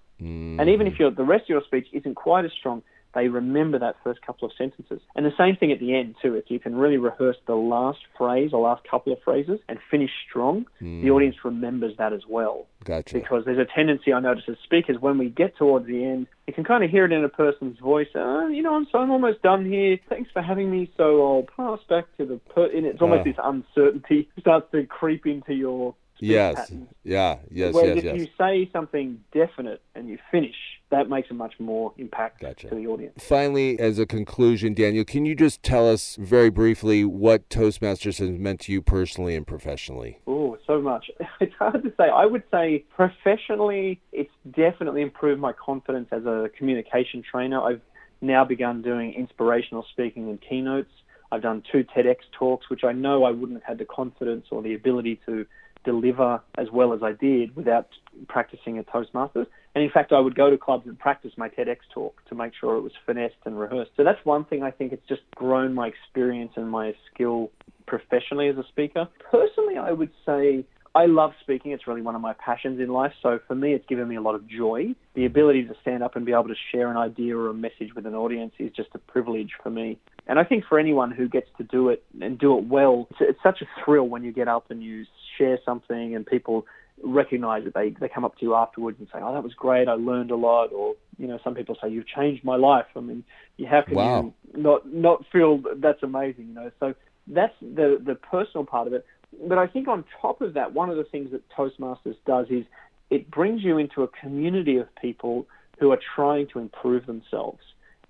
And 0.59 0.69
even 0.69 0.85
if 0.85 0.93
mm. 0.93 0.99
you're, 0.99 1.11
the 1.11 1.23
rest 1.23 1.43
of 1.43 1.49
your 1.49 1.63
speech 1.63 1.87
isn't 1.91 2.13
quite 2.13 2.45
as 2.45 2.51
strong, 2.53 2.83
they 3.13 3.27
remember 3.27 3.77
that 3.79 3.95
first 4.03 4.21
couple 4.21 4.47
of 4.47 4.53
sentences. 4.57 5.01
And 5.15 5.25
the 5.25 5.33
same 5.37 5.55
thing 5.55 5.71
at 5.71 5.79
the 5.79 5.95
end 5.95 6.15
too. 6.21 6.35
If 6.35 6.45
you 6.49 6.59
can 6.59 6.75
really 6.75 6.97
rehearse 6.97 7.37
the 7.45 7.55
last 7.55 7.99
phrase 8.17 8.51
or 8.53 8.61
last 8.61 8.83
couple 8.89 9.11
of 9.13 9.19
phrases 9.23 9.59
and 9.67 9.79
finish 9.89 10.11
strong, 10.29 10.65
the 10.79 11.09
audience 11.09 11.35
remembers 11.43 11.97
that 11.97 12.13
as 12.13 12.21
well 12.27 12.67
Gotcha. 12.83 13.13
because 13.19 13.43
there's 13.45 13.59
a 13.59 13.65
tendency 13.75 14.13
I 14.13 14.19
notice 14.19 14.43
as 14.47 14.55
speakers 14.63 14.97
when 14.99 15.17
we 15.17 15.29
get 15.29 15.57
towards 15.57 15.87
the 15.87 16.03
end, 16.03 16.27
you 16.47 16.53
can 16.53 16.63
kind 16.63 16.83
of 16.83 16.89
hear 16.89 17.05
it 17.05 17.11
in 17.11 17.23
a 17.23 17.29
person's 17.29 17.77
voice. 17.79 18.07
Uh, 18.15 18.47
you 18.47 18.61
know, 18.61 18.75
I'm 18.75 18.87
so 18.91 18.99
I'm 18.99 19.11
almost 19.11 19.41
done 19.41 19.65
here. 19.65 19.97
Thanks 20.09 20.31
for 20.31 20.41
having 20.41 20.71
me. 20.71 20.91
So 20.97 21.21
I'll 21.37 21.43
pass 21.77 21.79
back 21.89 22.05
to 22.17 22.25
the 22.25 22.37
per. 22.53 22.65
And 22.65 22.85
it's 22.85 23.01
almost 23.01 23.21
Ah. 23.21 23.23
this 23.23 23.35
uncertainty 23.43 24.29
starts 24.39 24.71
to 24.71 24.85
creep 24.85 25.25
into 25.25 25.53
your 25.53 25.95
Yes. 26.19 26.55
pattern. 26.55 26.87
Yeah. 27.03 27.37
Yes. 27.49 27.73
Whereas 27.73 27.95
yes. 27.95 27.97
if 27.97 28.03
Yes. 28.03 28.19
you 28.19 28.27
say 28.37 28.69
something 28.71 29.23
definite 29.33 29.81
and 29.95 30.07
you 30.07 30.17
finish, 30.29 30.55
that 30.91 31.09
makes 31.09 31.31
a 31.31 31.33
much 31.33 31.53
more 31.59 31.93
impact 31.97 32.41
Gotcha. 32.41 32.69
to 32.69 32.75
the 32.75 32.85
audience. 32.85 33.13
Finally, 33.17 33.79
as 33.79 33.97
a 33.97 34.05
conclusion, 34.05 34.73
Daniel, 34.73 35.03
can 35.03 35.25
you 35.25 35.35
just 35.35 35.63
tell 35.63 35.89
us 35.89 36.17
very 36.19 36.49
briefly 36.49 37.03
what 37.03 37.49
Toastmasters 37.49 38.19
has 38.19 38.29
meant 38.29 38.59
to 38.61 38.71
you 38.71 38.81
personally 38.81 39.35
and 39.35 39.47
professionally? 39.47 40.19
Oh, 40.27 40.57
so 40.67 40.79
much. 40.79 41.09
It's 41.39 41.55
hard 41.55 41.81
to 41.81 41.89
say. 41.97 42.03
I 42.03 42.27
would 42.27 42.43
say 42.51 42.85
professionally, 42.95 43.99
it's 44.11 44.29
definitely 44.51 45.01
improved 45.01 45.41
my 45.41 45.53
confidence 45.53 46.09
as 46.11 46.25
a 46.25 46.51
communication 46.55 47.23
trainer. 47.23 47.59
I've 47.59 47.81
now 48.21 48.45
begun 48.45 48.83
doing 48.83 49.13
inspirational 49.13 49.83
speaking 49.91 50.29
and 50.29 50.39
keynotes. 50.39 50.91
I've 51.31 51.41
done 51.41 51.63
two 51.71 51.83
TEDx 51.83 52.17
talks, 52.37 52.69
which 52.69 52.83
I 52.83 52.91
know 52.91 53.23
I 53.23 53.31
wouldn't 53.31 53.59
have 53.61 53.67
had 53.67 53.77
the 53.79 53.85
confidence 53.85 54.45
or 54.51 54.61
the 54.61 54.75
ability 54.75 55.19
to 55.25 55.47
deliver 55.83 56.41
as 56.59 56.69
well 56.71 56.93
as 56.93 57.01
I 57.01 57.13
did 57.13 57.55
without 57.55 57.87
practicing 58.27 58.77
at 58.77 58.87
Toastmasters. 58.87 59.47
And 59.73 59.83
in 59.83 59.89
fact, 59.89 60.11
I 60.11 60.19
would 60.19 60.35
go 60.35 60.49
to 60.49 60.57
clubs 60.57 60.85
and 60.85 60.99
practice 60.99 61.31
my 61.37 61.49
TEDx 61.49 61.77
talk 61.93 62.21
to 62.27 62.35
make 62.35 62.53
sure 62.59 62.75
it 62.75 62.81
was 62.81 62.91
finessed 63.05 63.35
and 63.45 63.57
rehearsed. 63.59 63.91
So 63.95 64.03
that's 64.03 64.23
one 64.25 64.45
thing 64.45 64.63
I 64.63 64.71
think 64.71 64.91
it's 64.91 65.07
just 65.07 65.21
grown 65.35 65.73
my 65.73 65.87
experience 65.87 66.51
and 66.55 66.69
my 66.69 66.93
skill 67.13 67.51
professionally 67.87 68.49
as 68.49 68.57
a 68.57 68.65
speaker. 68.69 69.07
Personally, 69.31 69.77
I 69.77 69.91
would 69.91 70.11
say 70.25 70.65
I 70.93 71.05
love 71.05 71.31
speaking. 71.41 71.71
It's 71.71 71.87
really 71.87 72.01
one 72.01 72.15
of 72.15 72.21
my 72.21 72.33
passions 72.33 72.81
in 72.81 72.89
life. 72.89 73.13
So 73.23 73.39
for 73.47 73.55
me, 73.55 73.73
it's 73.73 73.85
given 73.87 74.07
me 74.07 74.17
a 74.17 74.21
lot 74.21 74.35
of 74.35 74.45
joy. 74.47 74.93
The 75.15 75.25
ability 75.25 75.63
to 75.65 75.73
stand 75.81 76.03
up 76.03 76.15
and 76.15 76.25
be 76.25 76.33
able 76.33 76.49
to 76.49 76.55
share 76.71 76.91
an 76.91 76.97
idea 76.97 77.37
or 77.37 77.49
a 77.49 77.53
message 77.53 77.95
with 77.95 78.05
an 78.05 78.13
audience 78.13 78.53
is 78.59 78.71
just 78.75 78.89
a 78.93 78.97
privilege 78.99 79.51
for 79.63 79.69
me. 79.69 79.97
And 80.27 80.37
I 80.37 80.43
think 80.43 80.65
for 80.67 80.77
anyone 80.77 81.11
who 81.11 81.29
gets 81.29 81.47
to 81.57 81.63
do 81.63 81.89
it 81.89 82.03
and 82.21 82.37
do 82.37 82.57
it 82.57 82.65
well, 82.65 83.07
it's, 83.11 83.19
it's 83.21 83.39
such 83.41 83.61
a 83.61 83.65
thrill 83.83 84.07
when 84.07 84.23
you 84.23 84.33
get 84.33 84.49
up 84.49 84.69
and 84.69 84.83
you 84.83 85.05
share 85.37 85.59
something 85.65 86.13
and 86.13 86.25
people 86.25 86.65
recognize 87.03 87.63
that 87.65 87.73
they, 87.73 87.89
they 87.99 88.09
come 88.09 88.25
up 88.25 88.37
to 88.37 88.45
you 88.45 88.55
afterwards 88.55 88.97
and 88.99 89.07
say, 89.11 89.19
oh, 89.21 89.33
that 89.33 89.43
was 89.43 89.53
great. 89.53 89.87
I 89.87 89.93
learned 89.93 90.31
a 90.31 90.35
lot. 90.35 90.71
Or, 90.71 90.95
you 91.17 91.27
know, 91.27 91.39
some 91.43 91.55
people 91.55 91.75
say, 91.81 91.89
you've 91.89 92.07
changed 92.07 92.43
my 92.43 92.55
life. 92.55 92.85
I 92.95 92.99
mean, 92.99 93.23
you, 93.57 93.67
how 93.67 93.81
can 93.81 93.95
wow. 93.95 94.33
you 94.53 94.61
not, 94.61 94.91
not 94.91 95.25
feel 95.31 95.61
that's 95.77 96.03
amazing, 96.03 96.49
you 96.49 96.53
know? 96.53 96.71
So 96.79 96.93
that's 97.27 97.53
the, 97.61 98.01
the 98.03 98.15
personal 98.15 98.65
part 98.65 98.87
of 98.87 98.93
it. 98.93 99.05
But 99.47 99.57
I 99.57 99.67
think 99.67 99.87
on 99.87 100.03
top 100.21 100.41
of 100.41 100.55
that, 100.55 100.73
one 100.73 100.89
of 100.89 100.97
the 100.97 101.05
things 101.05 101.31
that 101.31 101.41
Toastmasters 101.49 102.17
does 102.25 102.47
is 102.49 102.65
it 103.09 103.31
brings 103.31 103.63
you 103.63 103.77
into 103.77 104.03
a 104.03 104.07
community 104.07 104.77
of 104.77 104.87
people 105.01 105.47
who 105.79 105.91
are 105.91 105.99
trying 106.15 106.47
to 106.53 106.59
improve 106.59 107.05
themselves. 107.05 107.59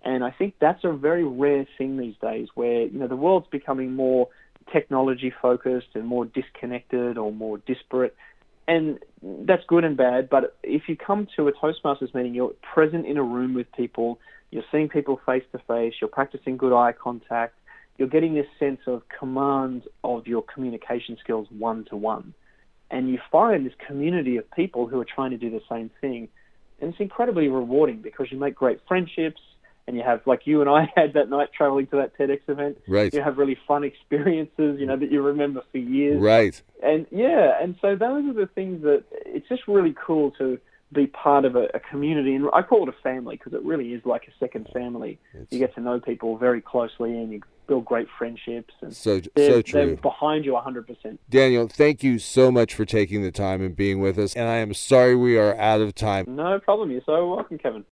And 0.03 0.23
I 0.23 0.31
think 0.31 0.55
that's 0.59 0.83
a 0.83 0.91
very 0.91 1.23
rare 1.23 1.67
thing 1.77 1.97
these 1.97 2.15
days 2.21 2.47
where, 2.55 2.83
you 2.83 2.99
know, 2.99 3.07
the 3.07 3.15
world's 3.15 3.47
becoming 3.51 3.95
more 3.95 4.29
technology 4.71 5.33
focused 5.41 5.89
and 5.93 6.07
more 6.07 6.25
disconnected 6.25 7.17
or 7.17 7.31
more 7.31 7.59
disparate. 7.59 8.15
And 8.71 8.99
that's 9.21 9.63
good 9.67 9.83
and 9.83 9.97
bad, 9.97 10.29
but 10.29 10.55
if 10.63 10.83
you 10.87 10.95
come 10.95 11.27
to 11.35 11.49
a 11.49 11.51
Toastmasters 11.51 12.15
meeting, 12.15 12.33
you're 12.33 12.53
present 12.73 13.05
in 13.05 13.17
a 13.17 13.21
room 13.21 13.53
with 13.53 13.69
people, 13.73 14.17
you're 14.49 14.63
seeing 14.71 14.87
people 14.87 15.19
face 15.25 15.43
to 15.51 15.59
face, 15.67 15.95
you're 15.99 16.09
practicing 16.09 16.55
good 16.55 16.73
eye 16.73 16.93
contact, 16.93 17.55
you're 17.97 18.07
getting 18.07 18.33
this 18.33 18.45
sense 18.57 18.79
of 18.87 19.01
command 19.19 19.83
of 20.05 20.25
your 20.25 20.41
communication 20.41 21.17
skills 21.21 21.49
one 21.49 21.83
to 21.89 21.97
one. 21.97 22.33
And 22.89 23.09
you 23.09 23.19
find 23.29 23.65
this 23.65 23.73
community 23.85 24.37
of 24.37 24.49
people 24.51 24.87
who 24.87 25.01
are 25.01 25.05
trying 25.15 25.31
to 25.31 25.37
do 25.37 25.49
the 25.49 25.59
same 25.69 25.91
thing. 25.99 26.29
And 26.79 26.91
it's 26.91 27.01
incredibly 27.01 27.49
rewarding 27.49 28.01
because 28.01 28.27
you 28.31 28.39
make 28.39 28.55
great 28.55 28.79
friendships 28.87 29.41
and 29.87 29.95
you 29.95 30.03
have, 30.03 30.21
like 30.25 30.41
you 30.45 30.61
and 30.61 30.69
I 30.69 30.91
had 30.95 31.13
that 31.13 31.29
night 31.29 31.49
traveling 31.55 31.87
to 31.87 31.97
that 31.97 32.17
TEDx 32.17 32.41
event. 32.47 32.77
Right. 32.87 33.13
You 33.13 33.21
have 33.21 33.37
really 33.37 33.57
fun 33.67 33.83
experiences, 33.83 34.79
you 34.79 34.85
know, 34.85 34.97
that 34.97 35.11
you 35.11 35.21
remember 35.21 35.63
for 35.71 35.77
years. 35.77 36.21
Right. 36.21 36.61
And 36.83 37.05
yeah, 37.11 37.61
and 37.61 37.75
so 37.81 37.95
those 37.95 38.25
are 38.25 38.33
the 38.33 38.49
things 38.53 38.83
that 38.83 39.03
it's 39.25 39.47
just 39.47 39.67
really 39.67 39.95
cool 40.05 40.31
to 40.31 40.59
be 40.93 41.07
part 41.07 41.45
of 41.45 41.55
a, 41.55 41.67
a 41.73 41.79
community, 41.79 42.35
and 42.35 42.49
I 42.53 42.61
call 42.63 42.83
it 42.83 42.89
a 42.89 43.01
family 43.01 43.37
because 43.37 43.53
it 43.53 43.63
really 43.63 43.93
is 43.93 44.05
like 44.05 44.27
a 44.27 44.31
second 44.39 44.67
family. 44.73 45.19
It's... 45.33 45.51
You 45.51 45.59
get 45.59 45.73
to 45.75 45.81
know 45.81 45.99
people 45.99 46.37
very 46.37 46.61
closely, 46.61 47.11
and 47.11 47.31
you 47.31 47.41
build 47.67 47.85
great 47.85 48.07
friendships. 48.17 48.73
And 48.81 48.93
so 48.93 49.21
so 49.37 49.61
true. 49.61 49.85
They're 49.85 49.95
behind 49.95 50.43
you 50.43 50.53
100%. 50.53 51.17
Daniel, 51.29 51.69
thank 51.69 52.03
you 52.03 52.19
so 52.19 52.51
much 52.51 52.73
for 52.73 52.83
taking 52.83 53.21
the 53.21 53.31
time 53.31 53.61
and 53.61 53.75
being 53.75 54.01
with 54.01 54.19
us. 54.19 54.35
And 54.35 54.49
I 54.49 54.57
am 54.57 54.73
sorry 54.73 55.15
we 55.15 55.37
are 55.37 55.55
out 55.57 55.79
of 55.79 55.95
time. 55.95 56.25
No 56.27 56.59
problem. 56.59 56.91
You're 56.91 57.01
so 57.05 57.33
welcome, 57.33 57.57
Kevin. 57.57 57.85